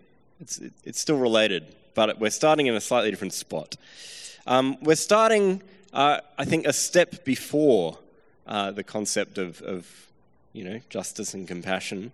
It's, 0.40 0.58
it's 0.84 0.98
still 0.98 1.18
related, 1.18 1.66
but 1.94 2.18
we're 2.18 2.30
starting 2.30 2.66
in 2.66 2.74
a 2.74 2.80
slightly 2.80 3.10
different 3.10 3.34
spot. 3.34 3.76
Um, 4.46 4.78
we're 4.80 4.96
starting, 4.96 5.62
uh, 5.92 6.20
I 6.38 6.46
think, 6.46 6.66
a 6.66 6.72
step 6.72 7.26
before 7.26 7.98
uh, 8.46 8.70
the 8.70 8.84
concept 8.84 9.36
of, 9.36 9.60
of, 9.60 10.06
you 10.54 10.64
know, 10.64 10.80
justice 10.88 11.34
and 11.34 11.46
compassion, 11.46 12.10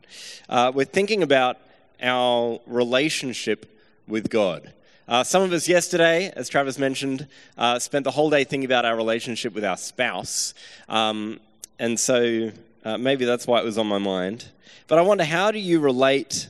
uh, 0.49 0.73
we're 0.75 0.85
thinking 0.85 1.23
about 1.23 1.57
our 2.03 2.59
relationship 2.67 3.79
with 4.09 4.29
God. 4.29 4.73
Uh, 5.11 5.25
some 5.25 5.43
of 5.43 5.53
us 5.53 5.69
yesterday, 5.69 6.33
as 6.37 6.49
Travis 6.49 6.79
mentioned, 6.79 7.27
uh, 7.59 7.81
spent 7.81 8.05
the 8.05 8.13
whole 8.13 8.31
day 8.31 8.45
thinking 8.45 8.65
about 8.65 8.85
our 8.85 8.95
relationship 8.95 9.53
with 9.53 9.65
our 9.65 9.77
spouse. 9.77 10.55
Um, 10.89 11.41
and 11.81 11.99
so 11.99 12.53
uh, 12.85 12.97
maybe 12.97 13.25
that's 13.25 13.45
why 13.45 13.59
it 13.59 13.65
was 13.65 13.77
on 13.77 13.89
my 13.89 13.99
mind. 13.99 14.47
But 14.87 15.01
I 15.01 15.03
wonder, 15.03 15.25
how 15.25 15.51
do 15.51 15.59
you 15.59 15.81
relate 15.81 16.49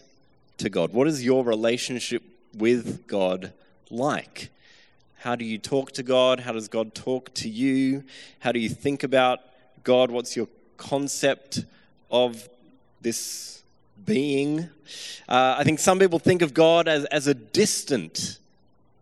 to 0.58 0.68
God? 0.68 0.92
What 0.92 1.08
is 1.08 1.24
your 1.24 1.42
relationship 1.42 2.22
with 2.52 3.06
God 3.06 3.54
like? 3.88 4.50
How 5.20 5.36
do 5.36 5.46
you 5.46 5.56
talk 5.56 5.92
to 5.92 6.02
God? 6.02 6.40
How 6.40 6.52
does 6.52 6.68
God 6.68 6.94
talk 6.94 7.32
to 7.36 7.48
you? 7.48 8.04
How 8.40 8.52
do 8.52 8.58
you 8.58 8.68
think 8.68 9.04
about 9.04 9.40
God? 9.84 10.10
What's 10.10 10.36
your 10.36 10.48
concept 10.76 11.64
of 12.10 12.46
this 13.00 13.62
being? 14.04 14.68
Uh, 15.26 15.56
I 15.56 15.64
think 15.64 15.78
some 15.78 15.98
people 15.98 16.18
think 16.18 16.42
of 16.42 16.52
God 16.52 16.88
as, 16.88 17.06
as 17.06 17.26
a 17.26 17.32
distant 17.32 18.36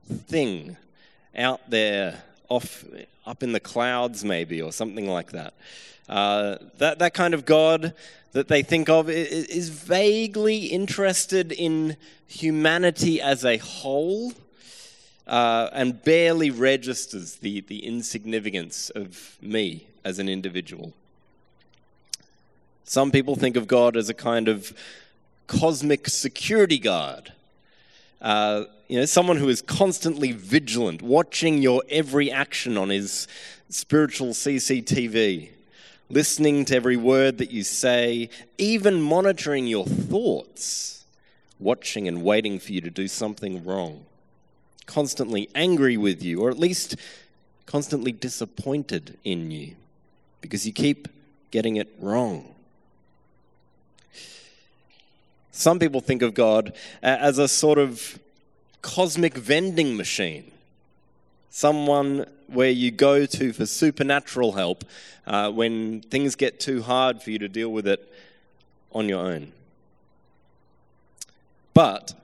thing 0.09 0.77
out 1.37 1.61
there, 1.71 2.23
off 2.49 2.85
up 3.27 3.43
in 3.43 3.53
the 3.53 3.61
clouds, 3.61 4.25
maybe, 4.25 4.63
or 4.63 4.73
something 4.73 5.09
like 5.09 5.33
that. 5.33 5.55
Uh, 6.09 6.57
that 6.79 6.99
that 6.99 7.15
kind 7.15 7.35
of 7.35 7.45
God 7.45 7.95
that 8.33 8.49
they 8.49 8.63
think 8.63 8.89
of 8.89 9.09
is 9.11 9.69
vaguely 9.69 10.67
interested 10.67 11.53
in 11.53 11.97
humanity 12.27 13.21
as 13.21 13.45
a 13.45 13.59
whole. 13.59 14.33
Uh, 15.27 15.69
and 15.75 16.03
barely 16.05 16.51
registers 16.51 17.35
the, 17.35 17.61
the 17.61 17.85
insignificance 17.85 18.89
of 18.89 19.37
me 19.43 19.87
as 20.03 20.19
an 20.19 20.27
individual. 20.27 20.95
Some 22.85 23.11
people 23.11 23.37
think 23.37 23.55
of 23.55 23.69
God 23.69 23.95
as 23.95 24.09
a 24.09 24.15
kind 24.15 24.49
of 24.49 24.73
cosmic 25.47 26.09
security 26.09 26.79
guard. 26.79 27.35
Uh, 28.23 28.65
you 28.89 28.99
know, 28.99 29.05
someone 29.05 29.37
who 29.37 29.51
is 29.51 29.61
constantly 29.61 30.33
vigilant, 30.33 31.03
watching 31.03 31.61
your 31.61 31.83
every 31.91 32.31
action 32.33 32.79
on 32.79 32.89
his 32.89 33.29
spiritual 33.69 34.29
CCTV, 34.29 35.51
listening 36.09 36.65
to 36.65 36.75
every 36.75 36.97
word 36.97 37.37
that 37.37 37.51
you 37.51 37.63
say, 37.63 38.31
even 38.57 39.03
monitoring 39.03 39.67
your 39.67 39.85
thoughts, 39.85 41.05
watching 41.61 42.09
and 42.09 42.23
waiting 42.23 42.59
for 42.59 42.73
you 42.73 42.81
to 42.81 42.91
do 42.91 43.07
something 43.07 43.63
wrong, 43.63 44.07
constantly 44.87 45.51
angry 45.55 45.99
with 45.99 46.23
you, 46.23 46.41
or 46.41 46.49
at 46.49 46.59
least 46.59 46.97
constantly 47.67 48.11
disappointed 48.11 49.19
in 49.23 49.51
you 49.51 49.77
because 50.41 50.67
you 50.67 50.73
keep 50.73 51.09
getting 51.51 51.77
it 51.77 51.89
wrong. 52.01 52.55
Some 55.53 55.79
people 55.79 56.01
think 56.01 56.23
of 56.23 56.33
God 56.33 56.73
as 57.03 57.37
a 57.37 57.49
sort 57.49 57.79
of 57.79 58.19
cosmic 58.95 59.35
vending 59.35 59.99
machine, 59.99 60.51
someone 61.51 62.25
where 62.47 62.71
you 62.71 62.91
go 62.91 63.27
to 63.27 63.53
for 63.53 63.67
supernatural 63.67 64.53
help 64.53 64.83
uh, 65.27 65.51
when 65.51 66.01
things 66.01 66.35
get 66.35 66.59
too 66.59 66.81
hard 66.81 67.23
for 67.23 67.31
you 67.31 67.39
to 67.39 67.49
deal 67.49 67.71
with 67.71 67.87
it 67.87 68.11
on 68.93 69.07
your 69.07 69.21
own. 69.21 69.53
But 71.75 72.15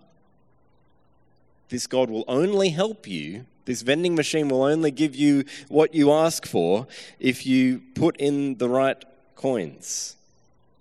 this 1.69 1.87
God 1.87 2.09
will 2.09 2.25
only 2.27 2.71
help 2.71 3.07
you. 3.07 3.45
This 3.67 3.83
vending 3.83 4.15
machine 4.15 4.49
will 4.49 4.63
only 4.63 4.91
give 4.91 5.15
you 5.15 5.45
what 5.69 5.95
you 5.95 6.13
ask 6.13 6.47
for 6.47 6.87
if 7.21 7.45
you 7.45 7.83
put 7.95 8.17
in 8.17 8.57
the 8.57 8.71
right 8.71 9.05
coins, 9.37 10.17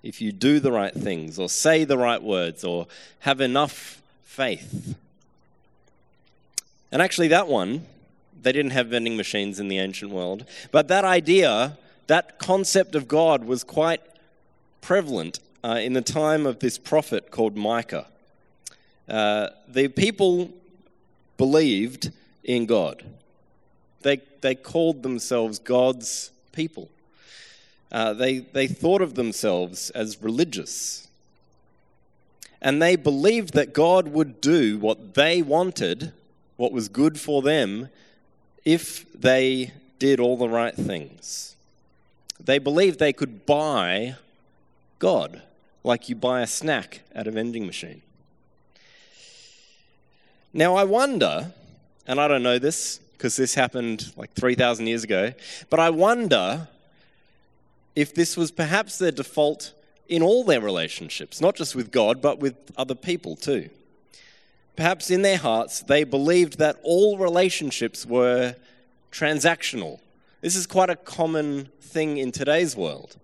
if 0.02 0.22
you 0.22 0.32
do 0.32 0.62
the 0.62 0.72
right 0.72 0.94
things, 0.94 1.38
or 1.38 1.50
say 1.50 1.84
the 1.84 1.98
right 1.98 2.24
words, 2.24 2.64
or 2.64 2.88
have 3.20 3.42
enough 3.42 4.02
faith. 4.24 4.96
And 6.94 7.02
actually, 7.02 7.30
that 7.30 7.48
one, 7.48 7.88
they 8.40 8.52
didn't 8.52 8.72
have 8.72 8.90
vending 8.90 9.18
machines 9.18 9.60
in 9.60 9.68
the 9.68 9.80
ancient 9.80 10.12
world, 10.12 10.46
but 10.72 10.88
that 10.90 11.04
idea, 11.04 11.76
that 12.06 12.38
concept 12.38 12.94
of 12.94 13.08
God 13.08 13.46
was 13.46 13.64
quite 13.64 14.02
prevalent 14.80 15.40
uh, 15.64 15.80
in 15.82 15.94
the 15.94 16.04
time 16.04 16.46
of 16.46 16.60
this 16.60 16.78
prophet 16.78 17.32
called 17.32 17.58
Micah. 17.58 18.06
Uh, 19.10 19.48
the 19.68 19.88
people 19.88 20.54
believed 21.38 22.12
in 22.44 22.68
God. 22.68 23.04
They, 24.04 24.22
they 24.42 24.54
called 24.54 25.02
themselves 25.02 25.58
God's 25.58 26.30
people. 26.52 26.90
Uh, 27.92 28.14
they, 28.14 28.38
they 28.38 28.68
thought 28.68 29.02
of 29.02 29.16
themselves 29.16 29.90
as 29.90 30.22
religious. 30.22 31.08
And 32.62 32.80
they 32.80 32.96
believed 32.96 33.56
that 33.56 33.74
God 33.74 34.10
would 34.10 34.42
do 34.42 34.78
what 34.78 35.16
they 35.16 35.42
wanted, 35.42 36.14
what 36.64 36.72
was 36.72 36.88
good 36.88 37.20
for 37.20 37.42
them, 37.42 37.90
if 38.64 39.12
they 39.12 39.74
did 40.00 40.22
all 40.22 40.38
the 40.38 40.48
right 40.48 40.74
things. 40.74 41.58
They 42.40 42.58
believed 42.58 43.00
they 43.00 43.12
could 43.12 43.46
buy 43.46 44.16
God, 44.98 45.42
like 45.84 46.08
you 46.08 46.16
buy 46.16 46.40
a 46.40 46.48
snack 46.48 47.02
at 47.14 47.28
a 47.28 47.32
vending 47.32 47.66
machine. 47.66 48.02
Now, 50.54 50.76
I 50.76 50.86
wonder, 50.86 51.52
and 52.08 52.18
I 52.18 52.30
don't 52.30 52.44
know 52.44 52.60
this 52.60 53.00
because 53.12 53.36
this 53.36 53.56
happened 53.56 54.14
like 54.16 54.32
3,000 54.32 54.88
years 54.88 55.04
ago, 55.04 55.34
but 55.70 55.82
I 55.82 55.90
wonder 55.90 56.70
if 57.94 58.16
this 58.16 58.38
was 58.38 58.52
perhaps 58.52 58.98
their 59.00 59.12
default 59.12 59.74
in 60.08 60.24
all 60.24 60.46
their 60.46 60.62
relationships, 60.62 61.42
not 61.42 61.56
just 61.58 61.76
with 61.76 61.92
God, 61.92 62.22
but 62.22 62.40
with 62.40 62.56
other 62.78 62.96
people 62.96 63.36
too. 63.36 63.70
Perhaps 64.76 65.12
in 65.12 65.22
their 65.22 65.38
hearts, 65.38 65.82
they 65.82 66.04
believed 66.04 66.58
that 66.58 66.78
all 66.84 67.18
relationships 67.18 68.06
were 68.06 68.56
transactional. 69.12 70.00
This 70.42 70.56
is 70.56 70.66
quite 70.66 70.90
a 70.90 70.96
common 70.96 71.70
thing 71.80 72.18
in 72.18 72.32
today's 72.32 72.76
world. 72.76 73.16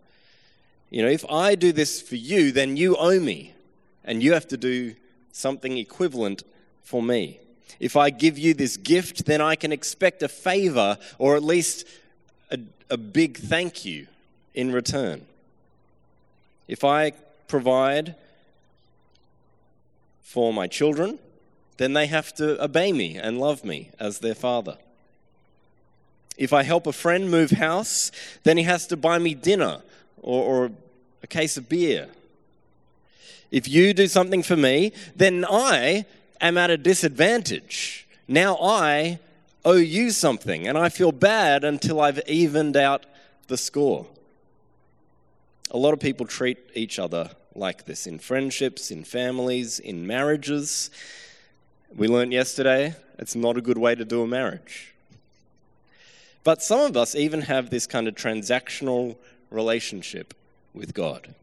You 0.92 1.02
know, 1.02 1.10
if 1.10 1.26
I 1.30 1.56
do 1.56 1.72
this 1.72 2.02
for 2.02 2.16
you, 2.16 2.52
then 2.52 2.78
you 2.78 2.96
owe 2.96 3.20
me, 3.20 3.54
and 4.04 4.22
you 4.22 4.34
have 4.34 4.48
to 4.50 4.58
do 4.58 4.96
something 5.32 5.78
equivalent 5.78 6.44
for 6.84 7.02
me. 7.02 7.40
If 7.80 7.96
I 7.96 8.10
give 8.10 8.38
you 8.38 8.54
this 8.54 8.78
gift, 8.78 9.26
then 9.26 9.42
I 9.42 9.56
can 9.56 9.72
expect 9.72 10.22
a 10.22 10.28
favor 10.28 10.98
or 11.18 11.36
at 11.36 11.44
least 11.44 11.86
a, 12.52 12.60
a 12.90 12.98
big 12.98 13.38
thank 13.38 13.86
you 13.86 14.08
in 14.54 14.72
return. 14.72 15.26
If 16.68 16.84
I 16.84 17.14
provide 17.48 18.16
for 20.24 20.52
my 20.54 20.68
children, 20.68 21.20
then 21.80 21.94
they 21.94 22.08
have 22.08 22.34
to 22.34 22.62
obey 22.62 22.92
me 22.92 23.16
and 23.16 23.40
love 23.40 23.64
me 23.64 23.90
as 24.02 24.20
their 24.20 24.36
father. 24.36 24.78
If 26.38 26.52
I 26.52 26.64
help 26.64 26.86
a 26.86 26.92
friend 26.92 27.32
move 27.32 27.52
house, 27.52 28.12
then 28.44 28.58
he 28.58 28.64
has 28.64 28.86
to 28.88 28.98
buy 28.98 29.18
me 29.18 29.34
dinner 29.34 29.82
or, 30.22 30.44
or 30.44 30.72
a 31.24 31.28
case 31.28 31.56
of 31.56 31.70
beer. 31.70 32.10
If 33.50 33.70
you 33.70 33.94
do 33.94 34.08
something 34.08 34.44
for 34.44 34.58
me, 34.58 34.92
then 35.16 35.46
I 35.50 36.04
am 36.42 36.58
at 36.58 36.70
a 36.70 36.78
disadvantage. 36.78 38.06
Now 38.28 38.58
I 38.62 39.20
owe 39.64 39.78
you 39.78 40.12
something, 40.12 40.68
and 40.68 40.78
I 40.78 40.90
feel 40.90 41.14
bad 41.14 41.64
until 41.64 42.02
I've 42.02 42.22
evened 42.28 42.76
out 42.76 43.06
the 43.48 43.58
score. 43.58 44.06
A 45.72 45.78
lot 45.78 45.94
of 45.94 46.02
people 46.02 46.26
treat 46.26 46.58
each 46.74 47.00
other 47.00 47.30
like 47.56 47.86
this 47.86 48.06
in 48.06 48.20
friendships, 48.20 48.92
in 48.92 49.06
families, 49.06 49.80
in 49.80 50.06
marriages. 50.06 50.92
We 51.96 52.08
learned 52.08 52.34
yesterday 52.34 52.96
it's 53.18 53.36
not 53.36 53.58
a 53.58 53.62
good 53.62 53.78
way 53.78 53.96
to 53.96 54.06
do 54.06 54.22
a 54.22 54.28
marriage. 54.28 54.94
But 56.44 56.62
some 56.62 56.82
of 56.82 56.96
us 56.96 57.16
even 57.16 57.42
have 57.42 57.70
this 57.70 57.88
kind 57.88 58.08
of 58.08 58.16
transactional 58.16 59.18
relationship 59.50 60.34
with 60.74 60.94
God. 60.94 61.34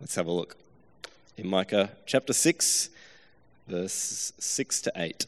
Let's 0.00 0.14
have 0.14 0.26
a 0.26 0.32
look 0.32 0.56
in 1.36 1.48
Micah 1.48 1.90
chapter 2.04 2.32
6, 2.32 2.90
verses 3.68 4.32
6 4.38 4.82
to 4.82 4.92
8. 4.96 5.26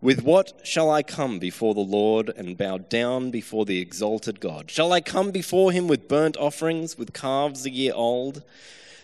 With 0.00 0.22
what 0.22 0.52
shall 0.64 0.90
I 0.90 1.02
come 1.02 1.38
before 1.38 1.74
the 1.74 1.80
Lord 1.80 2.28
and 2.28 2.58
bow 2.58 2.78
down 2.78 3.30
before 3.30 3.64
the 3.64 3.80
exalted 3.80 4.40
God? 4.40 4.70
Shall 4.70 4.92
I 4.92 5.00
come 5.00 5.30
before 5.30 5.72
him 5.72 5.86
with 5.86 6.08
burnt 6.08 6.36
offerings, 6.36 6.98
with 6.98 7.12
calves 7.12 7.64
a 7.64 7.70
year 7.70 7.92
old? 7.94 8.42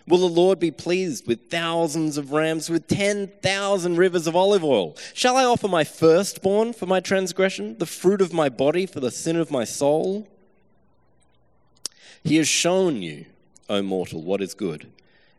Will 0.08 0.18
the 0.18 0.26
Lord 0.26 0.58
be 0.58 0.70
pleased 0.70 1.26
with 1.26 1.50
thousands 1.50 2.16
of 2.16 2.32
rams, 2.32 2.70
with 2.70 2.88
10,000 2.88 3.96
rivers 3.96 4.26
of 4.26 4.34
olive 4.34 4.64
oil? 4.64 4.96
Shall 5.12 5.36
I 5.36 5.44
offer 5.44 5.68
my 5.68 5.84
firstborn 5.84 6.72
for 6.72 6.86
my 6.86 7.00
transgression, 7.00 7.76
the 7.76 7.84
fruit 7.84 8.22
of 8.22 8.32
my 8.32 8.48
body 8.48 8.86
for 8.86 9.00
the 9.00 9.10
sin 9.10 9.36
of 9.36 9.50
my 9.50 9.64
soul? 9.64 10.26
He 12.24 12.36
has 12.36 12.48
shown 12.48 13.02
you, 13.02 13.26
O 13.68 13.82
mortal, 13.82 14.22
what 14.22 14.40
is 14.40 14.54
good. 14.54 14.90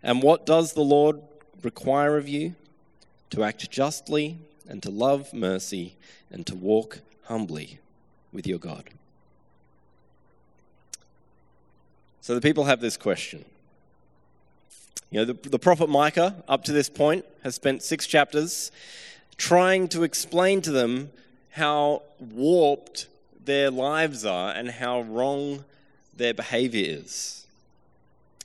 And 0.04 0.22
what 0.22 0.46
does 0.46 0.74
the 0.74 0.82
Lord 0.82 1.20
require 1.64 2.16
of 2.18 2.30
you? 2.30 2.54
To 3.32 3.44
act 3.44 3.70
justly 3.72 4.38
and 4.68 4.84
to 4.84 4.92
love 4.92 5.34
mercy 5.34 5.96
and 6.32 6.46
to 6.46 6.56
walk 6.56 7.00
humbly 7.24 7.80
with 8.32 8.46
your 8.46 8.60
God? 8.60 8.92
So 12.22 12.36
the 12.36 12.42
people 12.42 12.66
have 12.66 12.82
this 12.82 12.98
question. 12.98 13.46
You 15.12 15.20
know, 15.20 15.26
the, 15.26 15.50
the 15.50 15.60
prophet 15.60 15.90
Micah, 15.90 16.44
up 16.48 16.64
to 16.66 16.72
this 16.72 16.90
point, 16.90 17.26
has 17.44 17.56
spent 17.56 17.82
six 17.82 18.06
chapters 18.06 18.72
trying 19.38 19.88
to 19.90 20.04
explain 20.04 20.62
to 20.62 20.72
them 20.72 21.10
how 21.52 22.04
warped 22.20 23.08
their 23.44 23.72
lives 23.72 24.26
are 24.26 24.52
and 24.52 24.70
how 24.70 25.02
wrong 25.02 25.64
their 26.16 26.34
behavior 26.34 27.00
is. 27.00 27.48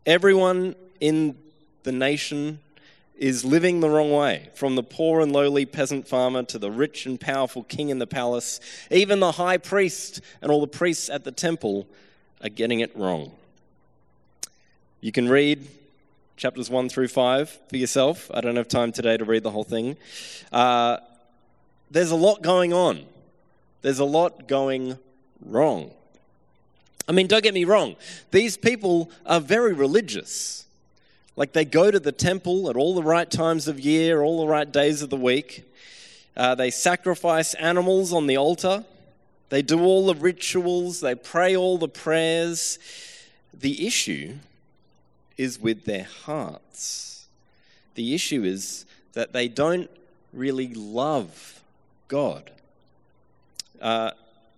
Everyone 0.07 0.75
in 1.01 1.37
the 1.83 1.93
nation 1.93 2.61
is 3.17 3.45
living 3.45 3.81
the 3.81 3.89
wrong 3.89 4.11
way, 4.11 4.49
from 4.55 4.75
the 4.75 4.83
poor 4.83 5.21
and 5.21 5.33
lowly 5.33 5.67
peasant 5.67 6.09
farmer 6.09 6.43
to 6.43 6.59
the 6.59 6.71
rich 6.71 7.07
and 7.07 7.21
powerful 7.21 7.63
king 7.63 7.91
in 7.91 7.99
the 7.99 8.07
palace. 8.07 8.59
Even 8.91 9.21
the 9.21 9.33
high 9.33 9.59
priest 9.59 10.21
and 10.43 10.51
all 10.51 10.61
the 10.61 10.67
priests 10.67 11.09
at 11.09 11.25
the 11.25 11.31
temple 11.31 11.87
are 12.43 12.49
getting 12.49 12.81
it 12.81 12.97
wrong. 12.97 13.33
You 15.01 15.13
can 15.13 15.29
read 15.29 15.67
chapters 16.37 16.69
1 16.69 16.89
through 16.89 17.09
5 17.09 17.59
for 17.69 17.77
yourself. 17.77 18.31
I 18.35 18.41
don't 18.41 18.57
have 18.57 18.69
time 18.69 18.93
today 18.93 19.17
to 19.17 19.25
read 19.25 19.43
the 19.43 19.51
whole 19.51 19.65
thing. 19.65 19.97
Uh, 20.53 20.99
there's 21.91 22.11
a 22.11 22.17
lot 22.17 22.43
going 22.43 22.73
on, 22.73 23.05
there's 23.83 24.01
a 24.01 24.05
lot 24.05 24.49
going 24.49 24.99
wrong. 25.45 25.91
I 27.07 27.13
mean, 27.13 27.27
don't 27.27 27.43
get 27.43 27.55
me 27.55 27.65
wrong, 27.65 27.97
these 28.31 28.57
people 28.57 29.11
are 29.27 29.41
very 29.41 29.73
religious. 29.73 30.67
Like 31.37 31.53
they 31.53 31.65
go 31.65 31.91
to 31.91 31.99
the 31.99 32.13
temple 32.13 32.71
at 32.71 32.77
all 32.77 32.95
the 32.95 33.03
right 33.03 33.31
times 33.31 33.67
of 33.67 33.81
year, 33.81 34.23
all 34.23 34.41
the 34.41 34.49
right 34.49 34.71
days 34.71 35.03
of 35.03 35.11
the 35.11 35.17
week. 35.17 35.69
Uh, 36.37 36.55
they 36.55 36.71
sacrifice 36.71 37.55
animals 37.55 38.13
on 38.13 38.27
the 38.27 38.37
altar. 38.37 38.85
They 39.49 39.63
do 39.63 39.83
all 39.83 40.07
the 40.07 40.15
rituals. 40.15 41.01
They 41.01 41.15
pray 41.15 41.57
all 41.57 41.77
the 41.77 41.89
prayers. 41.89 42.79
The 43.53 43.87
issue 43.87 44.35
is 45.37 45.59
with 45.61 45.85
their 45.85 46.07
hearts. 46.25 47.27
The 47.95 48.15
issue 48.15 48.45
is 48.45 48.87
that 49.13 49.33
they 49.33 49.49
don't 49.49 49.91
really 50.33 50.75
love 50.75 51.63
God. 52.09 52.51
Uh, 53.81 54.11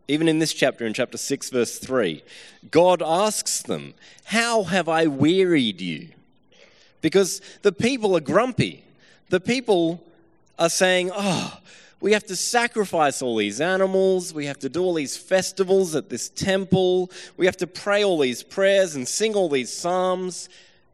even 0.08 0.28
in 0.28 0.38
this 0.38 0.52
chapter, 0.52 0.86
in 0.86 0.94
chapter 0.94 1.18
6, 1.18 1.50
verse 1.50 1.78
3, 1.78 2.22
God 2.70 3.02
asks 3.04 3.62
them, 3.62 3.94
How 4.24 4.64
have 4.64 4.88
I 4.88 5.06
wearied 5.06 5.80
you? 5.80 6.08
Because 7.00 7.40
the 7.62 7.72
people 7.72 8.16
are 8.16 8.20
grumpy. 8.20 8.84
The 9.28 9.40
people 9.40 10.02
are 10.58 10.70
saying, 10.70 11.10
Oh, 11.12 11.58
we 12.00 12.12
have 12.12 12.24
to 12.26 12.36
sacrifice 12.36 13.22
all 13.22 13.36
these 13.36 13.60
animals. 13.60 14.32
We 14.32 14.46
have 14.46 14.58
to 14.60 14.68
do 14.68 14.82
all 14.82 14.94
these 14.94 15.16
festivals 15.16 15.96
at 15.96 16.08
this 16.08 16.28
temple. 16.28 17.10
We 17.36 17.46
have 17.46 17.56
to 17.58 17.66
pray 17.66 18.04
all 18.04 18.18
these 18.18 18.42
prayers 18.42 18.94
and 18.94 19.08
sing 19.08 19.34
all 19.34 19.48
these 19.48 19.72
psalms. 19.72 20.48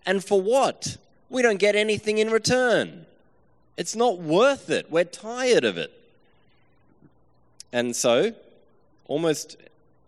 And 0.06 0.24
for 0.24 0.40
what? 0.40 0.96
We 1.30 1.42
don't 1.42 1.58
get 1.58 1.76
anything 1.76 2.18
in 2.18 2.30
return. 2.30 3.06
It's 3.76 3.96
not 3.96 4.18
worth 4.18 4.70
it. 4.70 4.90
We're 4.90 5.04
tired 5.04 5.64
of 5.64 5.78
it. 5.78 5.90
And 7.72 7.96
so, 7.96 8.32
almost 9.06 9.56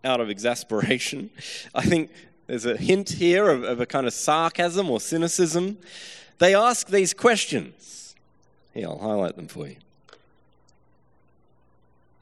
out 0.04 0.20
of 0.20 0.28
exasperation, 0.28 1.30
I 1.74 1.83
think 1.83 2.11
there's 2.46 2.66
a 2.66 2.76
hint 2.76 3.11
here 3.11 3.48
of, 3.48 3.64
of, 3.64 3.80
a 3.80 3.87
kind 3.87 4.07
of 4.07 4.12
sarcasm 4.12 4.90
or 4.90 5.00
cynicism. 5.00 5.78
They 6.38 6.54
ask 6.54 6.88
these 6.88 7.14
questions. 7.14 8.14
Here, 8.74 8.87
I'll 8.87 8.98
highlight 8.98 9.37
them 9.37 9.48
for 9.48 9.66
you. 9.66 9.76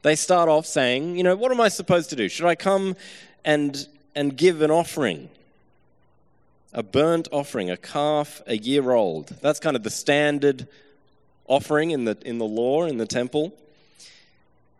They 0.01 0.15
start 0.15 0.49
off 0.49 0.65
saying, 0.65 1.17
you 1.17 1.23
know, 1.23 1.35
what 1.35 1.51
am 1.51 1.59
I 1.59 1.69
supposed 1.69 2.09
to 2.11 2.15
do? 2.15 2.29
Should 2.29 2.45
I 2.45 2.55
come 2.55 2.95
and, 3.43 3.87
and 4.15 4.37
give 4.37 4.61
an 4.61 4.71
offering? 4.71 5.29
A 6.73 6.83
burnt 6.83 7.27
offering, 7.31 7.69
a 7.69 7.77
calf 7.77 8.41
a 8.47 8.57
year 8.57 8.91
old. 8.91 9.27
That's 9.41 9.59
kind 9.59 9.75
of 9.75 9.83
the 9.83 9.89
standard 9.89 10.67
offering 11.47 11.91
in 11.91 12.05
the, 12.05 12.17
in 12.25 12.37
the 12.37 12.45
law, 12.45 12.85
in 12.85 12.97
the 12.97 13.05
temple. 13.05 13.53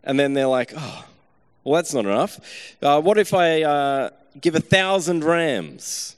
And 0.02 0.18
then 0.18 0.34
they're 0.34 0.46
like, 0.46 0.72
oh, 0.76 1.04
well, 1.62 1.76
that's 1.76 1.94
not 1.94 2.04
enough. 2.04 2.40
Uh, 2.82 3.00
what 3.00 3.16
if 3.16 3.32
I 3.32 3.62
uh, 3.62 4.10
give 4.40 4.54
a 4.54 4.60
thousand 4.60 5.24
rams? 5.24 6.16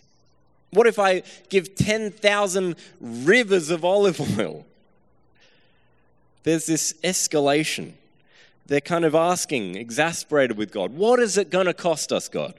What 0.71 0.87
if 0.87 0.99
I 0.99 1.23
give 1.49 1.75
10,000 1.75 2.77
rivers 3.01 3.71
of 3.71 3.85
olive 3.85 4.39
oil? 4.39 4.67
There's 6.43 6.67
this 6.67 6.93
escalation. 7.05 7.93
They're 8.67 8.81
kind 8.81 9.05
of 9.05 9.15
asking, 9.15 9.77
exasperated 9.77 10.57
with 10.57 10.73
God, 10.73 10.93
what 10.93 11.21
is 11.21 11.37
it 11.37 11.51
going 11.51 11.67
to 11.67 11.75
cost 11.75 12.13
us, 12.13 12.29
God? 12.29 12.55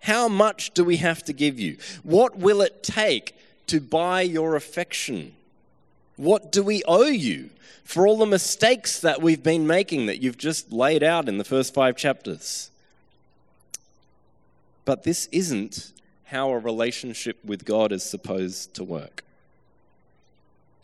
How 0.00 0.28
much 0.28 0.72
do 0.72 0.84
we 0.84 0.96
have 0.96 1.22
to 1.24 1.32
give 1.32 1.60
you? 1.60 1.76
What 2.02 2.36
will 2.36 2.62
it 2.62 2.82
take 2.82 3.34
to 3.66 3.80
buy 3.80 4.22
your 4.22 4.56
affection? 4.56 5.34
What 6.16 6.50
do 6.50 6.62
we 6.62 6.82
owe 6.84 7.04
you 7.06 7.50
for 7.84 8.06
all 8.06 8.18
the 8.18 8.26
mistakes 8.26 9.00
that 9.00 9.20
we've 9.20 9.42
been 9.42 9.66
making 9.66 10.06
that 10.06 10.22
you've 10.22 10.38
just 10.38 10.72
laid 10.72 11.02
out 11.02 11.28
in 11.28 11.38
the 11.38 11.44
first 11.44 11.74
five 11.74 11.96
chapters? 11.96 12.70
But 14.84 15.02
this 15.02 15.26
isn't 15.32 15.92
how 16.24 16.50
a 16.50 16.58
relationship 16.58 17.44
with 17.44 17.64
God 17.64 17.92
is 17.92 18.02
supposed 18.02 18.74
to 18.74 18.84
work. 18.84 19.24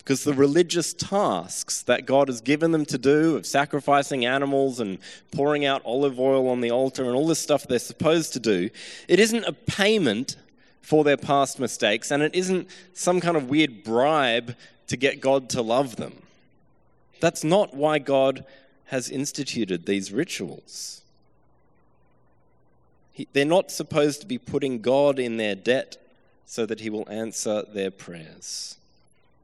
Because 0.06 0.22
the 0.22 0.34
religious 0.34 0.94
tasks 0.94 1.82
that 1.82 2.06
God 2.06 2.28
has 2.28 2.40
given 2.40 2.70
them 2.70 2.84
to 2.84 2.96
do 2.96 3.34
of 3.34 3.44
sacrificing 3.44 4.24
animals 4.24 4.78
and 4.78 4.98
pouring 5.32 5.64
out 5.64 5.82
olive 5.84 6.20
oil 6.20 6.48
on 6.48 6.60
the 6.60 6.70
altar 6.70 7.02
and 7.02 7.16
all 7.16 7.26
this 7.26 7.40
stuff 7.40 7.66
they're 7.66 7.80
supposed 7.80 8.32
to 8.34 8.38
do, 8.38 8.70
it 9.08 9.18
isn't 9.18 9.42
a 9.42 9.52
payment 9.52 10.36
for 10.80 11.02
their 11.02 11.16
past 11.16 11.58
mistakes 11.58 12.12
and 12.12 12.22
it 12.22 12.32
isn't 12.36 12.68
some 12.94 13.20
kind 13.20 13.36
of 13.36 13.50
weird 13.50 13.82
bribe 13.82 14.54
to 14.86 14.96
get 14.96 15.20
God 15.20 15.48
to 15.48 15.60
love 15.60 15.96
them. 15.96 16.22
That's 17.18 17.42
not 17.42 17.74
why 17.74 17.98
God 17.98 18.44
has 18.84 19.10
instituted 19.10 19.86
these 19.86 20.12
rituals. 20.12 21.02
He, 23.12 23.26
they're 23.32 23.44
not 23.44 23.72
supposed 23.72 24.20
to 24.20 24.26
be 24.28 24.38
putting 24.38 24.82
God 24.82 25.18
in 25.18 25.36
their 25.36 25.56
debt 25.56 25.96
so 26.44 26.64
that 26.64 26.78
He 26.78 26.90
will 26.90 27.08
answer 27.10 27.62
their 27.62 27.90
prayers. 27.90 28.76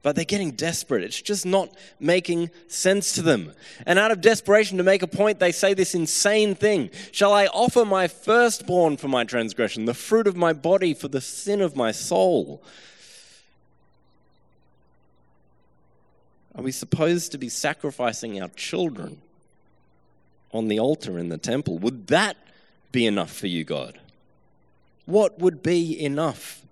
But 0.02 0.16
they're 0.16 0.24
getting 0.24 0.50
desperate. 0.50 1.04
It's 1.04 1.22
just 1.22 1.46
not 1.46 1.70
making 2.00 2.50
sense 2.66 3.12
to 3.14 3.22
them. 3.22 3.52
And 3.86 4.00
out 4.00 4.10
of 4.10 4.20
desperation 4.20 4.78
to 4.78 4.84
make 4.84 5.02
a 5.02 5.06
point, 5.06 5.38
they 5.38 5.52
say 5.52 5.74
this 5.74 5.94
insane 5.94 6.56
thing 6.56 6.90
Shall 7.12 7.32
I 7.32 7.46
offer 7.46 7.84
my 7.84 8.08
firstborn 8.08 8.96
for 8.96 9.08
my 9.08 9.24
transgression, 9.24 9.84
the 9.84 9.94
fruit 9.94 10.26
of 10.26 10.36
my 10.36 10.52
body 10.52 10.92
for 10.92 11.08
the 11.08 11.20
sin 11.20 11.60
of 11.60 11.76
my 11.76 11.92
soul? 11.92 12.62
Are 16.54 16.62
we 16.62 16.72
supposed 16.72 17.32
to 17.32 17.38
be 17.38 17.48
sacrificing 17.48 18.42
our 18.42 18.48
children 18.48 19.22
on 20.52 20.68
the 20.68 20.80
altar 20.80 21.18
in 21.18 21.28
the 21.28 21.38
temple? 21.38 21.78
Would 21.78 22.08
that 22.08 22.36
be 22.90 23.06
enough 23.06 23.32
for 23.32 23.46
you, 23.46 23.64
God? 23.64 23.98
What 25.06 25.38
would 25.38 25.62
be 25.62 25.98
enough 26.04 26.62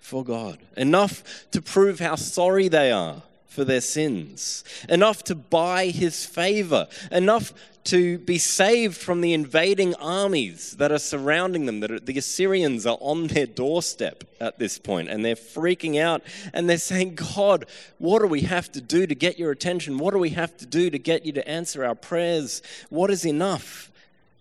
for 0.00 0.24
God? 0.24 0.58
Enough 0.76 1.22
to 1.52 1.62
prove 1.62 2.00
how 2.00 2.16
sorry 2.16 2.68
they 2.68 2.90
are 2.90 3.22
for 3.46 3.64
their 3.64 3.80
sins, 3.80 4.64
enough 4.88 5.24
to 5.24 5.34
buy 5.34 5.86
his 5.86 6.24
favor, 6.24 6.86
enough 7.10 7.52
to 7.82 8.18
be 8.18 8.38
saved 8.38 8.96
from 8.96 9.20
the 9.20 9.32
invading 9.32 9.94
armies 9.96 10.76
that 10.76 10.92
are 10.92 10.98
surrounding 10.98 11.66
them. 11.66 11.80
That 11.80 12.06
the 12.06 12.18
Assyrians 12.18 12.86
are 12.86 12.98
on 13.00 13.28
their 13.28 13.46
doorstep 13.46 14.24
at 14.40 14.58
this 14.58 14.78
point 14.78 15.08
and 15.08 15.24
they're 15.24 15.34
freaking 15.34 16.00
out 16.00 16.22
and 16.52 16.68
they're 16.68 16.78
saying, 16.78 17.16
God, 17.16 17.66
what 17.98 18.20
do 18.20 18.28
we 18.28 18.42
have 18.42 18.70
to 18.72 18.80
do 18.80 19.06
to 19.06 19.14
get 19.14 19.38
your 19.38 19.50
attention? 19.50 19.98
What 19.98 20.12
do 20.12 20.18
we 20.18 20.30
have 20.30 20.56
to 20.58 20.66
do 20.66 20.90
to 20.90 20.98
get 20.98 21.24
you 21.24 21.32
to 21.32 21.48
answer 21.48 21.84
our 21.84 21.94
prayers? 21.94 22.62
What 22.90 23.10
is 23.10 23.24
enough? 23.24 23.90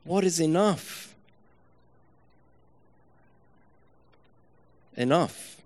What 0.04 0.24
is 0.24 0.39
enough? 0.39 1.09
Enough, 4.99 5.62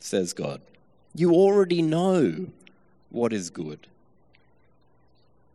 says 0.00 0.32
God. 0.32 0.60
You 1.14 1.30
already 1.30 1.82
know 1.82 2.48
what 3.10 3.32
is 3.32 3.48
good. 3.48 3.86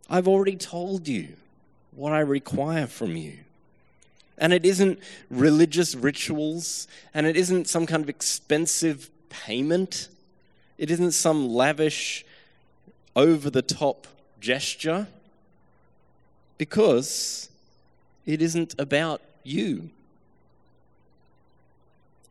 I've 0.09 0.29
already 0.29 0.55
told 0.55 1.09
you 1.09 1.27
what 1.93 2.13
I 2.13 2.21
require 2.21 2.87
from 2.87 3.17
you. 3.17 3.33
And 4.37 4.53
it 4.53 4.65
isn't 4.65 4.97
religious 5.29 5.93
rituals, 5.93 6.87
and 7.13 7.27
it 7.27 7.35
isn't 7.35 7.67
some 7.67 7.85
kind 7.85 8.01
of 8.01 8.07
expensive 8.07 9.09
payment. 9.29 10.07
It 10.77 10.89
isn't 10.89 11.11
some 11.11 11.49
lavish, 11.49 12.25
over 13.13 13.49
the 13.49 13.61
top 13.61 14.07
gesture, 14.39 15.05
because 16.57 17.49
it 18.25 18.41
isn't 18.41 18.73
about 18.79 19.21
you. 19.43 19.89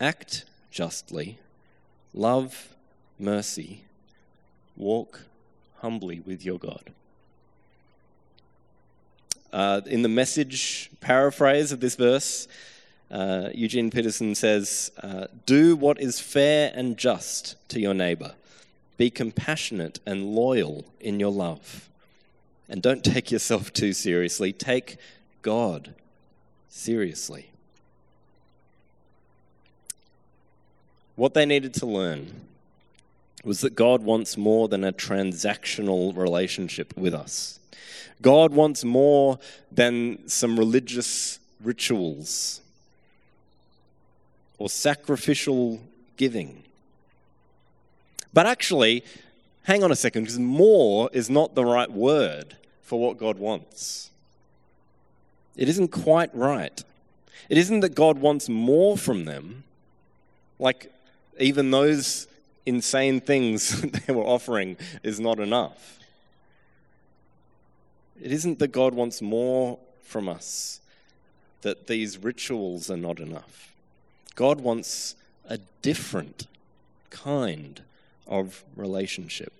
Act 0.00 0.46
justly, 0.70 1.38
love 2.14 2.74
mercy, 3.18 3.85
walk 4.76 5.22
humbly 5.78 6.20
with 6.20 6.44
your 6.44 6.59
God. 6.59 6.90
Uh, 9.52 9.80
in 9.87 10.02
the 10.02 10.09
message 10.09 10.90
paraphrase 11.00 11.72
of 11.72 11.80
this 11.80 11.96
verse, 11.96 12.46
uh, 13.11 13.48
Eugene 13.52 13.90
Peterson 13.90 14.35
says, 14.35 14.92
uh, 15.02 15.26
Do 15.46 15.74
what 15.74 16.00
is 16.00 16.20
fair 16.20 16.70
and 16.74 16.96
just 16.96 17.56
to 17.70 17.80
your 17.80 17.94
neighbor. 17.94 18.35
Be 18.96 19.11
compassionate 19.11 19.98
and 20.06 20.35
loyal 20.35 20.85
in 21.00 21.18
your 21.18 21.33
love. 21.33 21.88
And 22.68 22.80
don't 22.80 23.02
take 23.02 23.33
yourself 23.33 23.72
too 23.72 23.92
seriously. 23.92 24.52
Take 24.52 24.98
God 25.42 25.94
seriously. 26.68 27.49
What 31.20 31.35
they 31.35 31.44
needed 31.44 31.74
to 31.74 31.85
learn 31.85 32.30
was 33.44 33.61
that 33.61 33.74
God 33.74 34.02
wants 34.02 34.38
more 34.38 34.68
than 34.68 34.85
a 34.85 34.90
transactional 34.90 36.16
relationship 36.16 36.96
with 36.96 37.12
us. 37.12 37.61
God 38.22 38.54
wants 38.54 38.85
more 38.85 39.38
than 39.70 40.26
some 40.26 40.59
religious 40.59 41.38
rituals 41.62 42.62
or 44.56 44.70
sacrificial 44.70 45.83
giving. 46.16 46.62
But 48.33 48.46
actually, 48.46 49.04
hang 49.64 49.85
on 49.85 49.92
a 49.92 49.96
second, 49.96 50.22
because 50.22 50.38
more 50.38 51.11
is 51.12 51.28
not 51.28 51.54
the 51.54 51.66
right 51.66 51.92
word 51.92 52.56
for 52.80 52.98
what 52.98 53.18
God 53.18 53.38
wants. 53.38 54.11
It 55.54 55.68
isn't 55.68 55.88
quite 55.88 56.35
right. 56.35 56.83
It 57.50 57.59
isn't 57.59 57.80
that 57.80 57.94
God 57.94 58.16
wants 58.16 58.48
more 58.48 58.96
from 58.96 59.26
them, 59.26 59.64
like 60.59 60.90
even 61.40 61.70
those 61.70 62.29
insane 62.66 63.20
things 63.20 63.81
they 64.07 64.12
were 64.12 64.24
offering 64.24 64.76
is 65.03 65.18
not 65.18 65.38
enough. 65.40 65.98
It 68.20 68.33
isn't 68.33 68.59
that 68.59 68.68
God 68.68 68.94
wants 68.94 69.22
more 69.22 69.79
from 70.03 70.29
us, 70.29 70.81
that 71.62 71.87
these 71.87 72.18
rituals 72.18 72.90
are 72.90 72.96
not 72.96 73.18
enough. 73.18 73.72
God 74.35 74.61
wants 74.61 75.14
a 75.48 75.59
different 75.83 76.46
kind 77.09 77.83
of 78.26 78.62
relationship. 78.76 79.53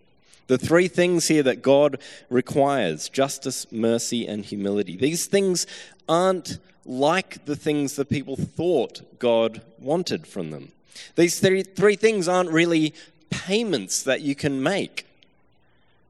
The 0.51 0.59
three 0.59 0.89
things 0.89 1.29
here 1.29 1.45
that 1.45 1.63
God 1.63 2.01
requires 2.29 3.09
justice, 3.09 3.71
mercy, 3.71 4.27
and 4.27 4.45
humility. 4.45 4.97
These 4.97 5.27
things 5.27 5.65
aren't 6.09 6.59
like 6.85 7.45
the 7.45 7.55
things 7.55 7.95
that 7.95 8.09
people 8.09 8.35
thought 8.35 9.21
God 9.21 9.63
wanted 9.79 10.27
from 10.27 10.51
them. 10.51 10.73
These 11.15 11.39
three, 11.39 11.63
three 11.63 11.95
things 11.95 12.27
aren't 12.27 12.51
really 12.51 12.95
payments 13.31 14.03
that 14.03 14.23
you 14.23 14.35
can 14.35 14.61
make, 14.61 15.07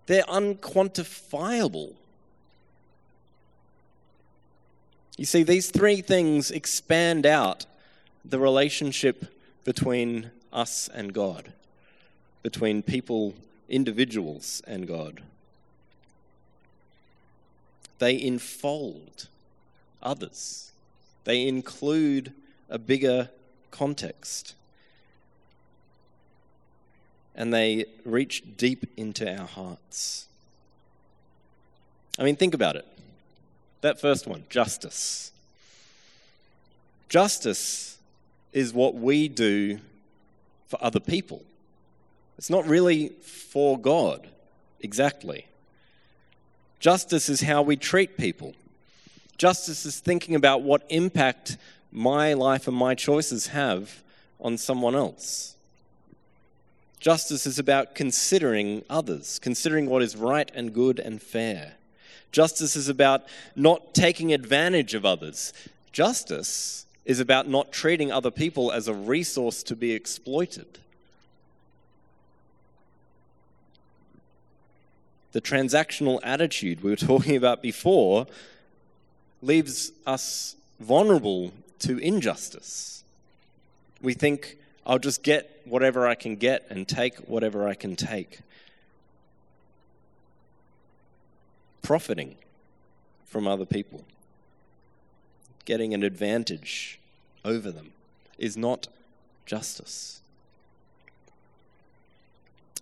they're 0.06 0.22
unquantifiable. 0.22 1.92
You 5.18 5.26
see, 5.26 5.42
these 5.42 5.70
three 5.70 6.00
things 6.00 6.50
expand 6.50 7.26
out 7.26 7.66
the 8.24 8.38
relationship 8.38 9.26
between 9.64 10.30
us 10.50 10.88
and 10.94 11.12
God, 11.12 11.52
between 12.42 12.82
people, 12.82 13.34
individuals, 13.70 14.62
and 14.66 14.86
God. 14.86 15.22
They 17.98 18.20
enfold 18.20 19.28
others, 20.02 20.72
they 21.24 21.46
include 21.46 22.32
a 22.68 22.78
bigger 22.78 23.30
context. 23.70 24.54
And 27.34 27.54
they 27.54 27.86
reach 28.04 28.42
deep 28.56 28.86
into 28.96 29.30
our 29.30 29.46
hearts. 29.46 30.26
I 32.18 32.24
mean, 32.24 32.36
think 32.36 32.52
about 32.54 32.76
it. 32.76 32.86
That 33.80 34.00
first 34.00 34.26
one, 34.26 34.44
justice. 34.50 35.32
Justice 37.08 37.98
is 38.52 38.74
what 38.74 38.94
we 38.94 39.28
do 39.28 39.78
for 40.68 40.82
other 40.82 41.00
people. 41.00 41.42
It's 42.40 42.48
not 42.48 42.66
really 42.66 43.10
for 43.20 43.78
God, 43.78 44.26
exactly. 44.80 45.44
Justice 46.78 47.28
is 47.28 47.42
how 47.42 47.60
we 47.60 47.76
treat 47.76 48.16
people. 48.16 48.54
Justice 49.36 49.84
is 49.84 50.00
thinking 50.00 50.34
about 50.34 50.62
what 50.62 50.86
impact 50.88 51.58
my 51.92 52.32
life 52.32 52.66
and 52.66 52.74
my 52.74 52.94
choices 52.94 53.48
have 53.48 54.02
on 54.40 54.56
someone 54.56 54.94
else. 54.94 55.54
Justice 56.98 57.46
is 57.46 57.58
about 57.58 57.94
considering 57.94 58.86
others, 58.88 59.38
considering 59.38 59.84
what 59.84 60.00
is 60.00 60.16
right 60.16 60.50
and 60.54 60.72
good 60.72 60.98
and 60.98 61.20
fair. 61.20 61.74
Justice 62.32 62.74
is 62.74 62.88
about 62.88 63.24
not 63.54 63.92
taking 63.92 64.32
advantage 64.32 64.94
of 64.94 65.04
others. 65.04 65.52
Justice 65.92 66.86
is 67.04 67.20
about 67.20 67.50
not 67.50 67.70
treating 67.70 68.10
other 68.10 68.30
people 68.30 68.72
as 68.72 68.88
a 68.88 68.94
resource 68.94 69.62
to 69.64 69.76
be 69.76 69.92
exploited. 69.92 70.78
The 75.32 75.40
transactional 75.40 76.20
attitude 76.22 76.82
we 76.82 76.90
were 76.90 76.96
talking 77.12 77.36
about 77.36 77.62
before 77.62 78.26
leaves 79.42 79.92
us 80.06 80.56
vulnerable 80.78 81.52
to 81.80 81.98
injustice. 81.98 83.04
We 84.00 84.14
think, 84.14 84.56
I'll 84.86 84.98
just 84.98 85.22
get 85.22 85.60
whatever 85.64 86.06
I 86.06 86.14
can 86.14 86.36
get 86.36 86.66
and 86.70 86.88
take 86.88 87.16
whatever 87.20 87.68
I 87.68 87.74
can 87.74 87.96
take. 87.96 88.40
Profiting 91.82 92.36
from 93.26 93.46
other 93.46 93.64
people, 93.64 94.04
getting 95.64 95.94
an 95.94 96.02
advantage 96.02 96.98
over 97.44 97.70
them, 97.70 97.92
is 98.38 98.56
not 98.56 98.88
justice. 99.46 100.20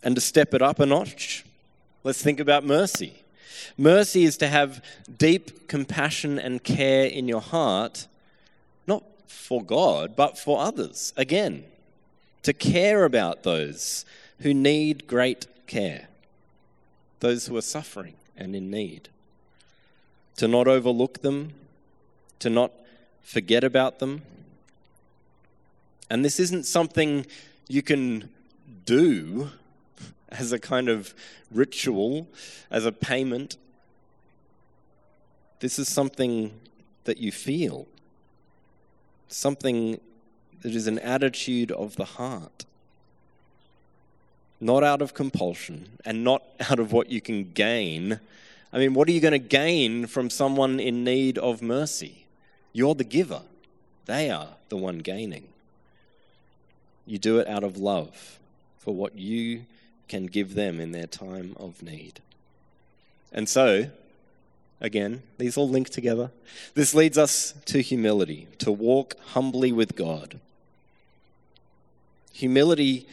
And 0.02 0.14
to 0.14 0.20
step 0.20 0.54
it 0.54 0.62
up 0.62 0.78
a 0.78 0.86
notch, 0.86 1.44
let's 2.08 2.22
think 2.22 2.40
about 2.40 2.64
mercy. 2.64 3.12
Mercy 3.76 4.24
is 4.24 4.38
to 4.38 4.48
have 4.48 4.82
deep 5.18 5.68
compassion 5.68 6.38
and 6.38 6.64
care 6.64 7.04
in 7.04 7.28
your 7.28 7.42
heart, 7.42 8.08
not 8.86 9.04
for 9.26 9.62
God, 9.62 10.16
but 10.16 10.38
for 10.38 10.58
others. 10.58 11.12
Again, 11.18 11.64
to 12.44 12.54
care 12.54 13.04
about 13.04 13.42
those 13.42 14.06
who 14.38 14.54
need 14.54 15.06
great 15.06 15.48
care, 15.66 16.08
those 17.20 17.46
who 17.46 17.58
are 17.58 17.60
suffering 17.76 18.14
and 18.38 18.56
in 18.56 18.70
need, 18.70 19.10
to 20.36 20.48
not 20.48 20.66
overlook 20.66 21.20
them, 21.20 21.52
to 22.38 22.48
not 22.48 22.72
forget 23.22 23.62
about 23.62 23.98
them. 23.98 24.22
And 26.08 26.24
this 26.24 26.40
isn't 26.40 26.64
something 26.64 27.26
you 27.68 27.82
can 27.82 28.30
do 28.86 29.50
as 30.30 30.52
a 30.52 30.58
kind 30.58 30.88
of 30.88 31.14
ritual, 31.50 32.26
as 32.70 32.86
a 32.86 32.92
payment. 32.92 33.56
This 35.60 35.78
is 35.78 35.88
something 35.88 36.52
that 37.04 37.18
you 37.18 37.32
feel, 37.32 37.86
something 39.28 40.00
that 40.62 40.74
is 40.74 40.86
an 40.86 40.98
attitude 40.98 41.70
of 41.72 41.96
the 41.96 42.04
heart. 42.04 42.64
Not 44.60 44.82
out 44.82 45.00
of 45.00 45.14
compulsion 45.14 45.88
and 46.04 46.24
not 46.24 46.42
out 46.70 46.78
of 46.78 46.92
what 46.92 47.10
you 47.10 47.20
can 47.20 47.52
gain. 47.52 48.20
I 48.72 48.78
mean, 48.78 48.94
what 48.94 49.08
are 49.08 49.12
you 49.12 49.20
going 49.20 49.32
to 49.32 49.38
gain 49.38 50.06
from 50.06 50.30
someone 50.30 50.78
in 50.80 51.04
need 51.04 51.38
of 51.38 51.62
mercy? 51.62 52.26
You're 52.72 52.94
the 52.94 53.04
giver, 53.04 53.42
they 54.06 54.30
are 54.30 54.48
the 54.68 54.76
one 54.76 54.98
gaining. 54.98 55.48
You 57.06 57.18
do 57.18 57.38
it 57.38 57.48
out 57.48 57.64
of 57.64 57.78
love 57.78 58.38
for 58.78 58.94
what 58.94 59.18
you 59.18 59.64
can 60.08 60.26
give 60.26 60.54
them 60.54 60.80
in 60.80 60.92
their 60.92 61.06
time 61.06 61.54
of 61.58 61.82
need. 61.82 62.20
And 63.32 63.48
so, 63.48 63.90
again, 64.80 65.22
these 65.36 65.56
all 65.56 65.68
link 65.68 65.90
together. 65.90 66.30
This 66.74 66.94
leads 66.94 67.18
us 67.18 67.54
to 67.66 67.80
humility, 67.80 68.48
to 68.58 68.72
walk 68.72 69.16
humbly 69.28 69.72
with 69.72 69.96
God. 69.96 70.40
Humility 72.32 73.06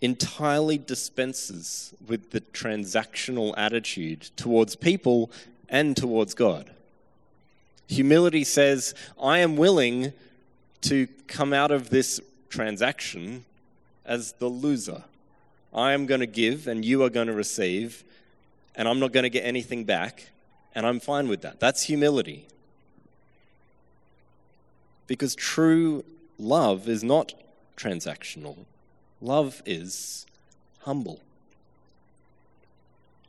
entirely 0.00 0.76
dispenses 0.76 1.94
with 2.06 2.30
the 2.30 2.40
transactional 2.40 3.54
attitude 3.56 4.30
towards 4.36 4.76
people 4.76 5.30
and 5.68 5.96
towards 5.96 6.34
God. 6.34 6.70
Humility 7.88 8.44
says, 8.44 8.94
I 9.20 9.38
am 9.38 9.56
willing 9.56 10.12
to 10.82 11.08
come 11.28 11.52
out 11.52 11.70
of 11.70 11.90
this 11.90 12.20
transaction 12.50 13.44
as 14.04 14.32
the 14.32 14.48
loser. 14.48 15.04
I 15.76 15.92
am 15.92 16.06
going 16.06 16.20
to 16.20 16.26
give 16.26 16.66
and 16.66 16.84
you 16.84 17.02
are 17.02 17.10
going 17.10 17.26
to 17.26 17.34
receive, 17.34 18.02
and 18.74 18.88
I'm 18.88 18.98
not 18.98 19.12
going 19.12 19.24
to 19.24 19.30
get 19.30 19.44
anything 19.44 19.84
back, 19.84 20.30
and 20.74 20.86
I'm 20.86 20.98
fine 20.98 21.28
with 21.28 21.42
that. 21.42 21.60
That's 21.60 21.82
humility. 21.82 22.48
Because 25.06 25.34
true 25.34 26.04
love 26.38 26.88
is 26.88 27.04
not 27.04 27.34
transactional, 27.76 28.56
love 29.20 29.62
is 29.66 30.26
humble. 30.80 31.20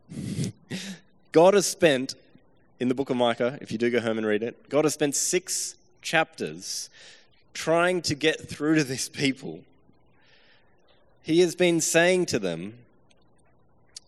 God 1.34 1.54
has 1.54 1.66
spent 1.66 2.16
in 2.80 2.88
the 2.88 2.96
book 2.96 3.10
of 3.10 3.18
Micah, 3.18 3.58
if 3.62 3.72
you 3.72 3.78
do 3.78 3.90
go 3.90 4.00
home 4.00 4.18
and 4.18 4.28
read 4.28 4.44
it, 4.44 4.70
God 4.70 4.86
has 4.86 4.94
spent 4.94 5.16
six 5.16 5.76
chapters 6.02 6.90
trying 7.54 8.02
to 8.04 8.16
get 8.16 8.48
through 8.48 8.76
to 8.76 8.84
these 8.84 9.10
people. 9.10 9.62
He 11.28 11.42
has 11.42 11.56
been 11.56 11.82
saying 11.82 12.28
to 12.28 12.40
them, 12.40 12.76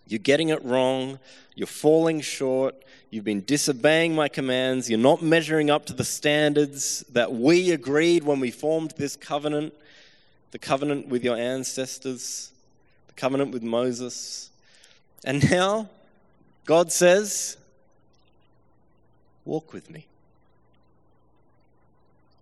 You're 0.07 0.20
getting 0.20 0.47
it 0.47 0.63
wrong, 0.63 1.20
you're 1.53 1.67
falling 1.67 2.22
short, 2.22 2.76
you've 3.09 3.26
been 3.26 3.41
disobeying 3.41 4.15
my 4.15 4.30
commands, 4.30 4.89
you're 4.89 4.97
not 4.97 5.22
measuring 5.22 5.70
up 5.70 5.86
to 5.88 5.93
the 5.93 6.05
standards 6.05 7.03
that 7.11 7.34
we 7.34 7.72
agreed 7.72 8.24
when 8.24 8.39
we 8.39 8.51
formed 8.51 8.93
this 8.95 9.17
covenant, 9.17 9.74
the 10.51 10.59
covenant 10.59 11.09
with 11.09 11.26
your 11.26 11.36
ancestors, 11.36 12.53
the 13.07 13.13
covenant 13.15 13.51
with 13.51 13.63
Moses. 13.63 14.49
And 15.26 15.51
now, 15.51 15.89
God 16.63 16.89
says, 16.89 17.57
Walk 19.43 19.74
with 19.74 19.89
me. 19.89 20.05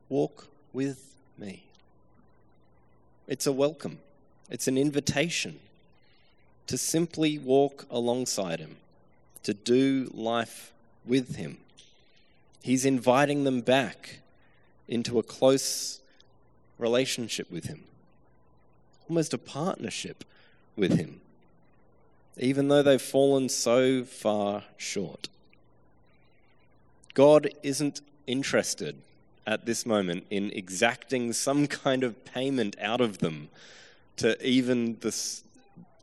Walk 0.08 0.46
with 0.72 1.04
me. 1.36 1.64
It's 3.28 3.48
a 3.48 3.52
welcome, 3.52 3.98
it's 4.50 4.68
an 4.68 4.78
invitation 4.78 5.60
to 6.68 6.78
simply 6.78 7.38
walk 7.38 7.86
alongside 7.90 8.60
Him, 8.60 8.78
to 9.44 9.54
do 9.54 10.12
life 10.14 10.72
with 11.06 11.36
Him. 11.36 11.58
He's 12.62 12.86
inviting 12.86 13.44
them 13.44 13.62
back 13.62 14.20
into 14.88 15.20
a 15.20 15.24
close 15.24 16.00
relationship 16.78 17.52
with 17.52 17.66
Him, 17.66 17.84
almost 19.10 19.34
a 19.34 19.38
partnership 19.38 20.24
with 20.76 20.98
Him, 20.98 21.22
even 22.38 22.68
though 22.68 22.84
they've 22.84 23.02
fallen 23.02 23.50
so 23.50 24.04
far 24.04 24.64
short. 24.78 25.30
God 27.14 27.50
isn't 27.64 28.02
interested 28.28 28.96
at 29.48 29.66
this 29.66 29.86
moment 29.86 30.26
in 30.30 30.52
exacting 30.52 31.32
some 31.34 31.68
kind 31.68 32.04
of 32.04 32.26
payment 32.26 32.76
out 32.82 33.02
of 33.02 33.20
them 33.20 33.50
to 34.18 34.46
even 34.46 34.98
this 35.02 35.44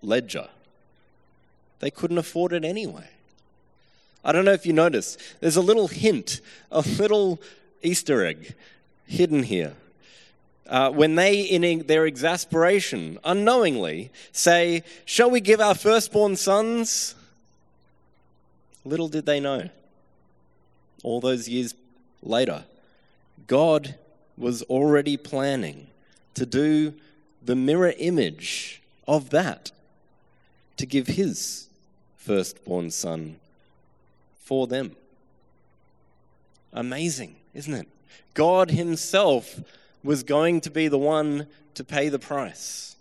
ledger. 0.03 0.49
They 1.81 1.91
couldn't 1.91 2.19
afford 2.19 2.53
it 2.53 2.65
anyway. 2.65 3.09
I 4.25 4.33
don't 4.33 4.45
know 4.45 4.53
if 4.53 4.65
you 4.65 4.73
noticed, 4.73 5.21
there's 5.41 5.57
a 5.57 5.63
little 5.63 5.89
hint, 5.89 6.41
a 6.71 6.81
little 6.81 7.41
Easter 7.83 8.25
egg 8.25 8.55
hidden 9.07 9.43
here. 9.43 9.75
Uh, 10.67 10.91
when 10.91 11.15
they, 11.15 11.43
in 11.43 11.87
their 11.87 12.07
exasperation, 12.07 13.19
unknowingly 13.23 14.11
say, 14.33 14.83
Shall 15.05 15.31
we 15.31 15.41
give 15.41 15.61
our 15.61 15.75
firstborn 15.75 16.37
sons? 16.37 17.15
Little 18.83 19.09
did 19.09 19.27
they 19.27 19.41
know, 19.41 19.69
all 21.03 21.21
those 21.21 21.49
years 21.49 21.75
later, 22.23 22.65
God 23.47 23.95
was 24.39 24.63
already 24.63 25.19
planning 25.19 25.89
to 26.35 26.47
do 26.47 26.95
the 27.45 27.57
mirror 27.57 27.95
image 27.99 28.83
of 29.07 29.31
that, 29.31 29.71
to 30.77 30.87
give 30.87 31.07
his 31.07 31.69
firstborn 32.17 32.91
son 32.91 33.37
for 34.43 34.67
them. 34.67 34.97
Amazing, 36.73 37.37
isn't 37.55 37.75
it? 37.75 37.89
God 38.35 38.71
Himself 38.71 39.61
was 40.03 40.23
going 40.23 40.61
to 40.63 40.71
be 40.71 40.89
the 40.89 40.99
one 40.99 41.47
to 41.75 41.85
pay 41.85 42.09
the 42.09 42.19
price. 42.19 42.97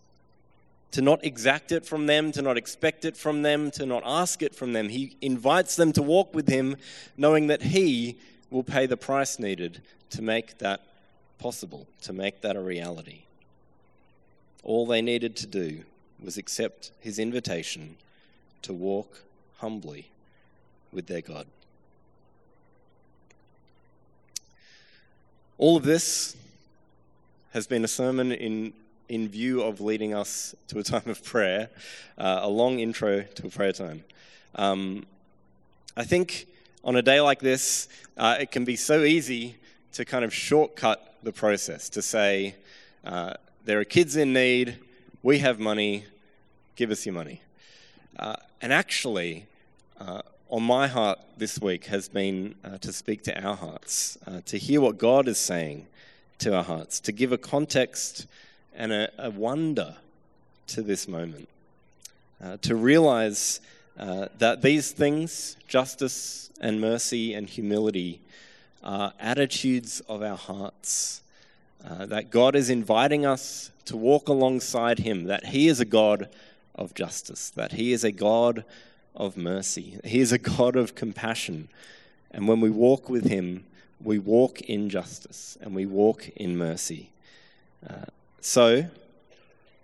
To 0.92 1.02
not 1.02 1.26
exact 1.26 1.72
it 1.72 1.86
from 1.86 2.06
them, 2.06 2.32
to 2.34 2.42
not 2.44 2.56
expect 2.56 3.04
it 3.04 3.18
from 3.18 3.42
them, 3.42 3.72
to 3.72 3.86
not 3.86 4.04
ask 4.06 4.44
it 4.44 4.54
from 4.54 4.74
them. 4.74 4.90
He 4.90 5.18
invites 5.22 5.76
them 5.76 5.92
to 5.94 6.04
walk 6.04 6.36
with 6.36 6.48
Him, 6.48 6.76
knowing 7.18 7.48
that 7.48 7.64
He 7.64 8.18
will 8.52 8.64
pay 8.64 8.86
the 8.86 8.98
price 8.98 9.40
needed 9.40 9.82
to 10.12 10.22
make 10.22 10.60
that 10.60 10.82
possible, 11.40 11.88
to 12.04 12.14
make 12.14 12.42
that 12.42 12.56
a 12.56 12.62
reality. 12.62 13.24
All 14.64 14.86
they 14.86 15.02
needed 15.02 15.36
to 15.38 15.48
do 15.48 15.84
was 16.22 16.38
accept 16.38 16.92
his 17.00 17.20
invitation 17.20 17.98
to 18.62 18.74
walk 18.74 19.24
humbly 19.58 20.10
with 20.92 21.08
their 21.08 21.22
God. 21.22 21.48
All 25.58 25.78
of 25.78 25.84
this 25.84 26.36
has 27.52 27.68
been 27.68 27.84
a 27.84 27.88
sermon 27.88 28.32
in, 28.32 28.74
in 29.10 29.30
view 29.30 29.62
of 29.62 29.80
leading 29.80 30.14
us 30.14 30.56
to 30.70 30.80
a 30.80 30.84
time 30.84 31.08
of 31.08 31.24
prayer, 31.24 31.70
uh, 32.18 32.40
a 32.42 32.50
long 32.50 32.80
intro 32.80 33.22
to 33.22 33.48
a 33.48 33.50
prayer 33.50 33.72
time. 33.72 34.04
Um, 34.56 35.06
I 35.96 36.04
think 36.04 36.48
on 36.84 36.96
a 36.96 37.02
day 37.02 37.22
like 37.22 37.40
this, 37.40 37.88
uh, 38.18 38.38
it 38.40 38.52
can 38.52 38.66
be 38.66 38.76
so 38.76 39.04
easy 39.04 39.56
to 39.94 40.06
kind 40.06 40.26
of 40.26 40.34
shortcut 40.34 41.16
the 41.22 41.32
process 41.32 41.90
to 41.90 42.02
say, 42.02 42.56
uh, 43.06 43.34
there 43.66 43.80
are 43.80 43.86
kids 43.86 44.16
in 44.16 44.34
need, 44.34 44.78
we 45.22 45.40
have 45.40 45.60
money, 45.60 46.04
give 46.76 46.92
us 46.92 47.06
your 47.06 47.16
money. 47.16 47.42
Uh, 48.20 48.36
and 48.62 48.74
actually, 48.74 49.46
uh, 50.00 50.22
on 50.50 50.64
my 50.64 50.88
heart 50.88 51.18
this 51.38 51.60
week 51.60 51.86
has 51.86 52.10
been 52.10 52.56
uh, 52.64 52.78
to 52.80 52.92
speak 52.92 53.24
to 53.24 53.44
our 53.44 53.56
hearts, 53.56 54.18
uh, 54.28 54.42
to 54.46 54.58
hear 54.58 54.82
what 54.82 54.98
God 54.98 55.28
is 55.28 55.38
saying 55.38 55.88
to 56.40 56.56
our 56.56 56.64
hearts, 56.64 57.00
to 57.00 57.12
give 57.12 57.32
a 57.32 57.38
context 57.38 58.28
and 58.76 58.92
a, 58.92 59.10
a 59.18 59.30
wonder 59.30 59.96
to 60.68 60.82
this 60.82 61.08
moment, 61.08 61.48
uh, 62.44 62.58
to 62.62 62.76
realize 62.76 63.62
uh, 63.98 64.28
that 64.40 64.62
these 64.62 64.92
things, 64.92 65.56
justice 65.68 66.50
and 66.60 66.82
mercy 66.82 67.34
and 67.34 67.50
humility, 67.50 68.20
are 68.84 69.14
attitudes 69.20 70.02
of 70.10 70.22
our 70.22 70.38
hearts. 70.38 71.23
Uh, 71.88 72.06
that 72.06 72.32
God 72.32 72.56
is 72.56 72.70
inviting 72.70 73.26
us 73.26 73.72
to 73.86 73.98
walk 73.98 74.30
alongside 74.30 75.00
Him, 75.00 75.26
that 75.26 75.48
He 75.48 75.68
is 75.68 75.80
a 75.80 75.86
God 75.86 76.30
of 76.76 76.94
justice, 76.94 77.50
that 77.52 77.74
He 77.74 77.92
is 77.92 78.04
a 78.04 78.12
God 78.12 78.64
of 79.16 79.36
mercy, 79.36 80.00
He 80.04 80.20
is 80.20 80.32
a 80.32 80.38
God 80.38 80.76
of 80.76 80.96
compassion. 80.96 81.68
And 82.32 82.48
when 82.48 82.62
we 82.62 82.70
walk 82.70 83.10
with 83.10 83.26
Him, 83.26 83.66
we 84.02 84.18
walk 84.18 84.62
in 84.62 84.90
justice 84.90 85.58
and 85.62 85.76
we 85.76 85.86
walk 85.86 86.30
in 86.36 86.58
mercy. 86.58 87.10
Uh, 87.88 88.06
so, 88.40 88.86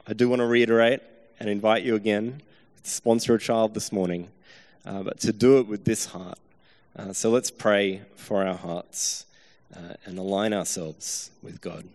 I 0.08 0.14
do 0.14 0.30
want 0.30 0.40
to 0.40 0.46
reiterate 0.46 1.02
and 1.40 1.50
invite 1.50 1.84
you 1.84 1.96
again 1.96 2.42
to 2.84 2.90
sponsor 2.90 3.36
a 3.36 3.40
child 3.40 3.74
this 3.74 3.92
morning, 3.92 4.30
uh, 4.86 5.04
but 5.04 5.20
to 5.20 5.34
do 5.34 5.60
it 5.60 5.68
with 5.68 5.86
this 5.86 6.08
heart. 6.08 6.40
Uh, 6.98 7.14
so 7.14 7.30
let's 7.30 7.52
pray 7.52 8.02
for 8.16 8.46
our 8.46 8.56
hearts 8.56 9.26
uh, 9.76 9.94
and 10.06 10.18
align 10.18 10.54
ourselves 10.54 11.32
with 11.42 11.62
God. 11.62 11.86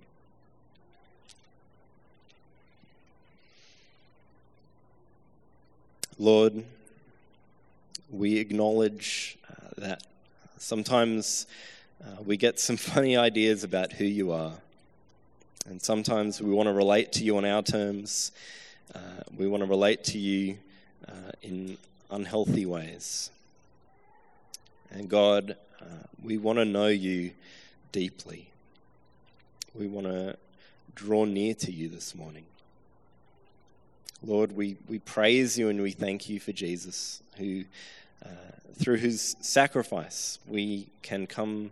Lord, 6.18 6.64
we 8.10 8.38
acknowledge 8.38 9.36
uh, 9.50 9.68
that 9.78 10.02
sometimes 10.58 11.46
uh, 12.02 12.22
we 12.24 12.36
get 12.36 12.60
some 12.60 12.76
funny 12.94 13.16
ideas 13.16 13.64
about 13.64 13.92
who 13.92 14.04
you 14.04 14.30
are. 14.30 14.52
And 15.66 15.82
sometimes 15.82 16.40
we 16.40 16.52
want 16.52 16.68
to 16.68 16.72
relate 16.72 17.12
to 17.12 17.24
you 17.24 17.36
on 17.36 17.44
our 17.44 17.62
terms. 17.62 18.30
Uh, 18.94 18.98
we 19.36 19.48
want 19.48 19.62
to 19.62 19.68
relate 19.68 20.04
to 20.04 20.18
you 20.18 20.58
uh, 21.08 21.32
in 21.42 21.78
unhealthy 22.10 22.66
ways. 22.66 23.30
And 24.90 25.08
God, 25.08 25.56
uh, 25.80 25.84
we 26.22 26.38
want 26.38 26.58
to 26.58 26.64
know 26.64 26.86
you 26.88 27.32
deeply. 27.94 28.48
We 29.72 29.86
want 29.86 30.08
to 30.08 30.36
draw 30.96 31.24
near 31.24 31.54
to 31.54 31.70
you 31.70 31.88
this 31.88 32.12
morning. 32.12 32.44
Lord, 34.20 34.50
we, 34.50 34.76
we 34.88 34.98
praise 34.98 35.56
you 35.56 35.68
and 35.68 35.80
we 35.80 35.92
thank 35.92 36.28
you 36.28 36.40
for 36.40 36.50
Jesus, 36.50 37.22
who, 37.36 37.62
uh, 38.24 38.30
through 38.74 38.96
his 38.96 39.36
sacrifice, 39.40 40.40
we 40.48 40.88
can 41.02 41.28
come 41.28 41.70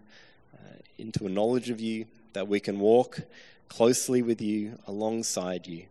uh, 0.55 0.77
into 0.97 1.27
a 1.27 1.29
knowledge 1.29 1.71
of 1.71 1.81
you, 1.81 2.07
that 2.35 2.47
we 2.47 2.61
can 2.61 2.79
walk 2.79 3.19
closely 3.69 4.23
with 4.23 4.41
you, 4.41 4.79
alongside 4.87 5.67
you. 5.67 5.87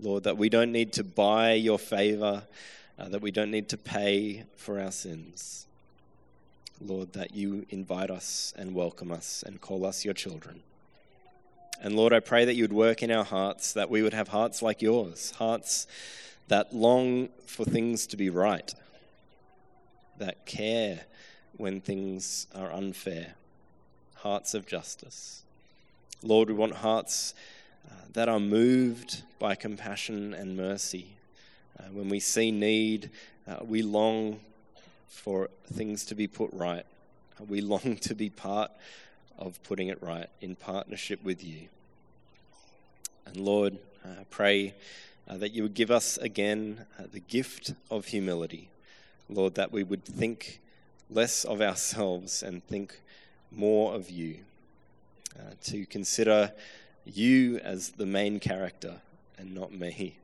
Lord, 0.00 0.22
that 0.22 0.38
we 0.38 0.48
don't 0.48 0.72
need 0.72 0.94
to 0.94 1.04
buy 1.04 1.52
your 1.52 1.78
favor, 1.78 2.44
uh, 2.98 3.08
that 3.10 3.20
we 3.20 3.30
don't 3.30 3.50
need 3.50 3.68
to 3.68 3.76
pay 3.76 4.44
for 4.56 4.80
our 4.80 4.90
sins. 4.90 5.66
Lord, 6.80 7.14
that 7.14 7.34
you 7.34 7.64
invite 7.70 8.10
us 8.10 8.52
and 8.56 8.74
welcome 8.74 9.10
us 9.10 9.42
and 9.46 9.60
call 9.60 9.86
us 9.86 10.04
your 10.04 10.14
children. 10.14 10.62
And 11.80 11.96
Lord, 11.96 12.12
I 12.12 12.20
pray 12.20 12.44
that 12.44 12.54
you 12.54 12.64
would 12.64 12.72
work 12.72 13.02
in 13.02 13.10
our 13.10 13.24
hearts, 13.24 13.72
that 13.72 13.90
we 13.90 14.02
would 14.02 14.14
have 14.14 14.28
hearts 14.28 14.62
like 14.62 14.82
yours, 14.82 15.32
hearts 15.32 15.86
that 16.48 16.74
long 16.74 17.28
for 17.46 17.64
things 17.64 18.06
to 18.08 18.16
be 18.16 18.30
right, 18.30 18.74
that 20.18 20.46
care 20.46 21.00
when 21.56 21.80
things 21.80 22.46
are 22.54 22.72
unfair, 22.72 23.34
hearts 24.16 24.54
of 24.54 24.66
justice. 24.66 25.42
Lord, 26.22 26.48
we 26.48 26.54
want 26.54 26.74
hearts 26.76 27.34
uh, 27.88 27.94
that 28.12 28.28
are 28.28 28.40
moved 28.40 29.22
by 29.38 29.54
compassion 29.54 30.34
and 30.34 30.56
mercy. 30.56 31.16
Uh, 31.78 31.84
when 31.92 32.08
we 32.08 32.20
see 32.20 32.50
need, 32.50 33.10
uh, 33.46 33.58
we 33.62 33.82
long 33.82 34.40
for 35.08 35.48
things 35.72 36.04
to 36.06 36.14
be 36.14 36.26
put 36.26 36.50
right. 36.52 36.84
We 37.48 37.60
long 37.60 37.96
to 38.02 38.14
be 38.14 38.30
part 38.30 38.70
of 39.38 39.62
putting 39.62 39.88
it 39.88 40.02
right 40.02 40.28
in 40.40 40.56
partnership 40.56 41.22
with 41.22 41.44
you. 41.44 41.68
And 43.26 43.36
Lord, 43.36 43.78
I 44.04 44.24
pray 44.30 44.74
uh, 45.28 45.36
that 45.38 45.52
you 45.52 45.62
would 45.62 45.74
give 45.74 45.90
us 45.90 46.16
again 46.18 46.86
uh, 46.98 47.04
the 47.12 47.20
gift 47.20 47.74
of 47.90 48.06
humility. 48.06 48.68
Lord, 49.28 49.56
that 49.56 49.72
we 49.72 49.82
would 49.82 50.04
think 50.04 50.60
less 51.10 51.44
of 51.44 51.60
ourselves 51.60 52.42
and 52.42 52.64
think 52.64 53.00
more 53.50 53.94
of 53.94 54.10
you. 54.10 54.38
Uh, 55.38 55.52
to 55.64 55.84
consider 55.86 56.50
you 57.04 57.58
as 57.58 57.90
the 57.90 58.06
main 58.06 58.40
character 58.40 58.94
and 59.36 59.54
not 59.54 59.70
me. 59.70 60.16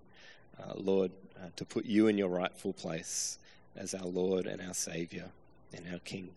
Uh, 0.58 0.72
Lord, 0.76 1.10
uh, 1.36 1.48
to 1.56 1.64
put 1.66 1.84
you 1.84 2.06
in 2.06 2.16
your 2.16 2.28
rightful 2.28 2.72
place 2.72 3.38
as 3.76 3.94
our 3.94 4.06
Lord 4.06 4.46
and 4.46 4.60
our 4.60 4.74
Savior 4.74 5.30
and 5.74 5.86
our 5.92 5.98
King. 6.00 6.28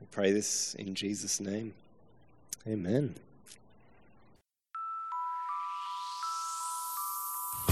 We 0.00 0.06
pray 0.10 0.32
this 0.32 0.74
in 0.74 0.94
Jesus' 0.94 1.40
name. 1.40 1.74
Amen. 2.66 3.14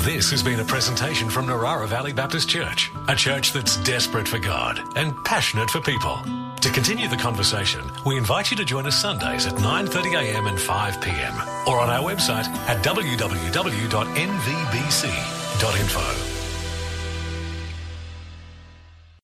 This 0.05 0.31
has 0.31 0.43
been 0.43 0.61
a 0.61 0.65
presentation 0.65 1.29
from 1.29 1.47
Narara 1.47 1.87
Valley 1.87 2.15
Baptist 2.15 2.49
Church, 2.49 2.91
a 3.09 3.15
church 3.15 3.53
that's 3.53 3.77
desperate 3.85 4.27
for 4.27 4.39
God 4.39 4.81
and 4.97 5.13
passionate 5.25 5.69
for 5.69 5.83
people. 5.83 6.19
To 6.63 6.71
continue 6.71 7.07
the 7.07 7.17
conversation, 7.17 7.83
we 8.07 8.17
invite 8.17 8.51
you 8.51 8.57
to 8.57 8.65
join 8.65 8.87
us 8.87 8.99
Sundays 8.99 9.47
at 9.47 9.55
9:30 9.57 10.15
a.m. 10.19 10.47
and 10.47 10.59
5 10.59 11.01
p.m. 11.03 11.35
or 11.67 11.79
on 11.79 11.91
our 11.91 12.03
website 12.03 12.47
at 12.67 12.83
www.nvbc.info. 12.83 13.51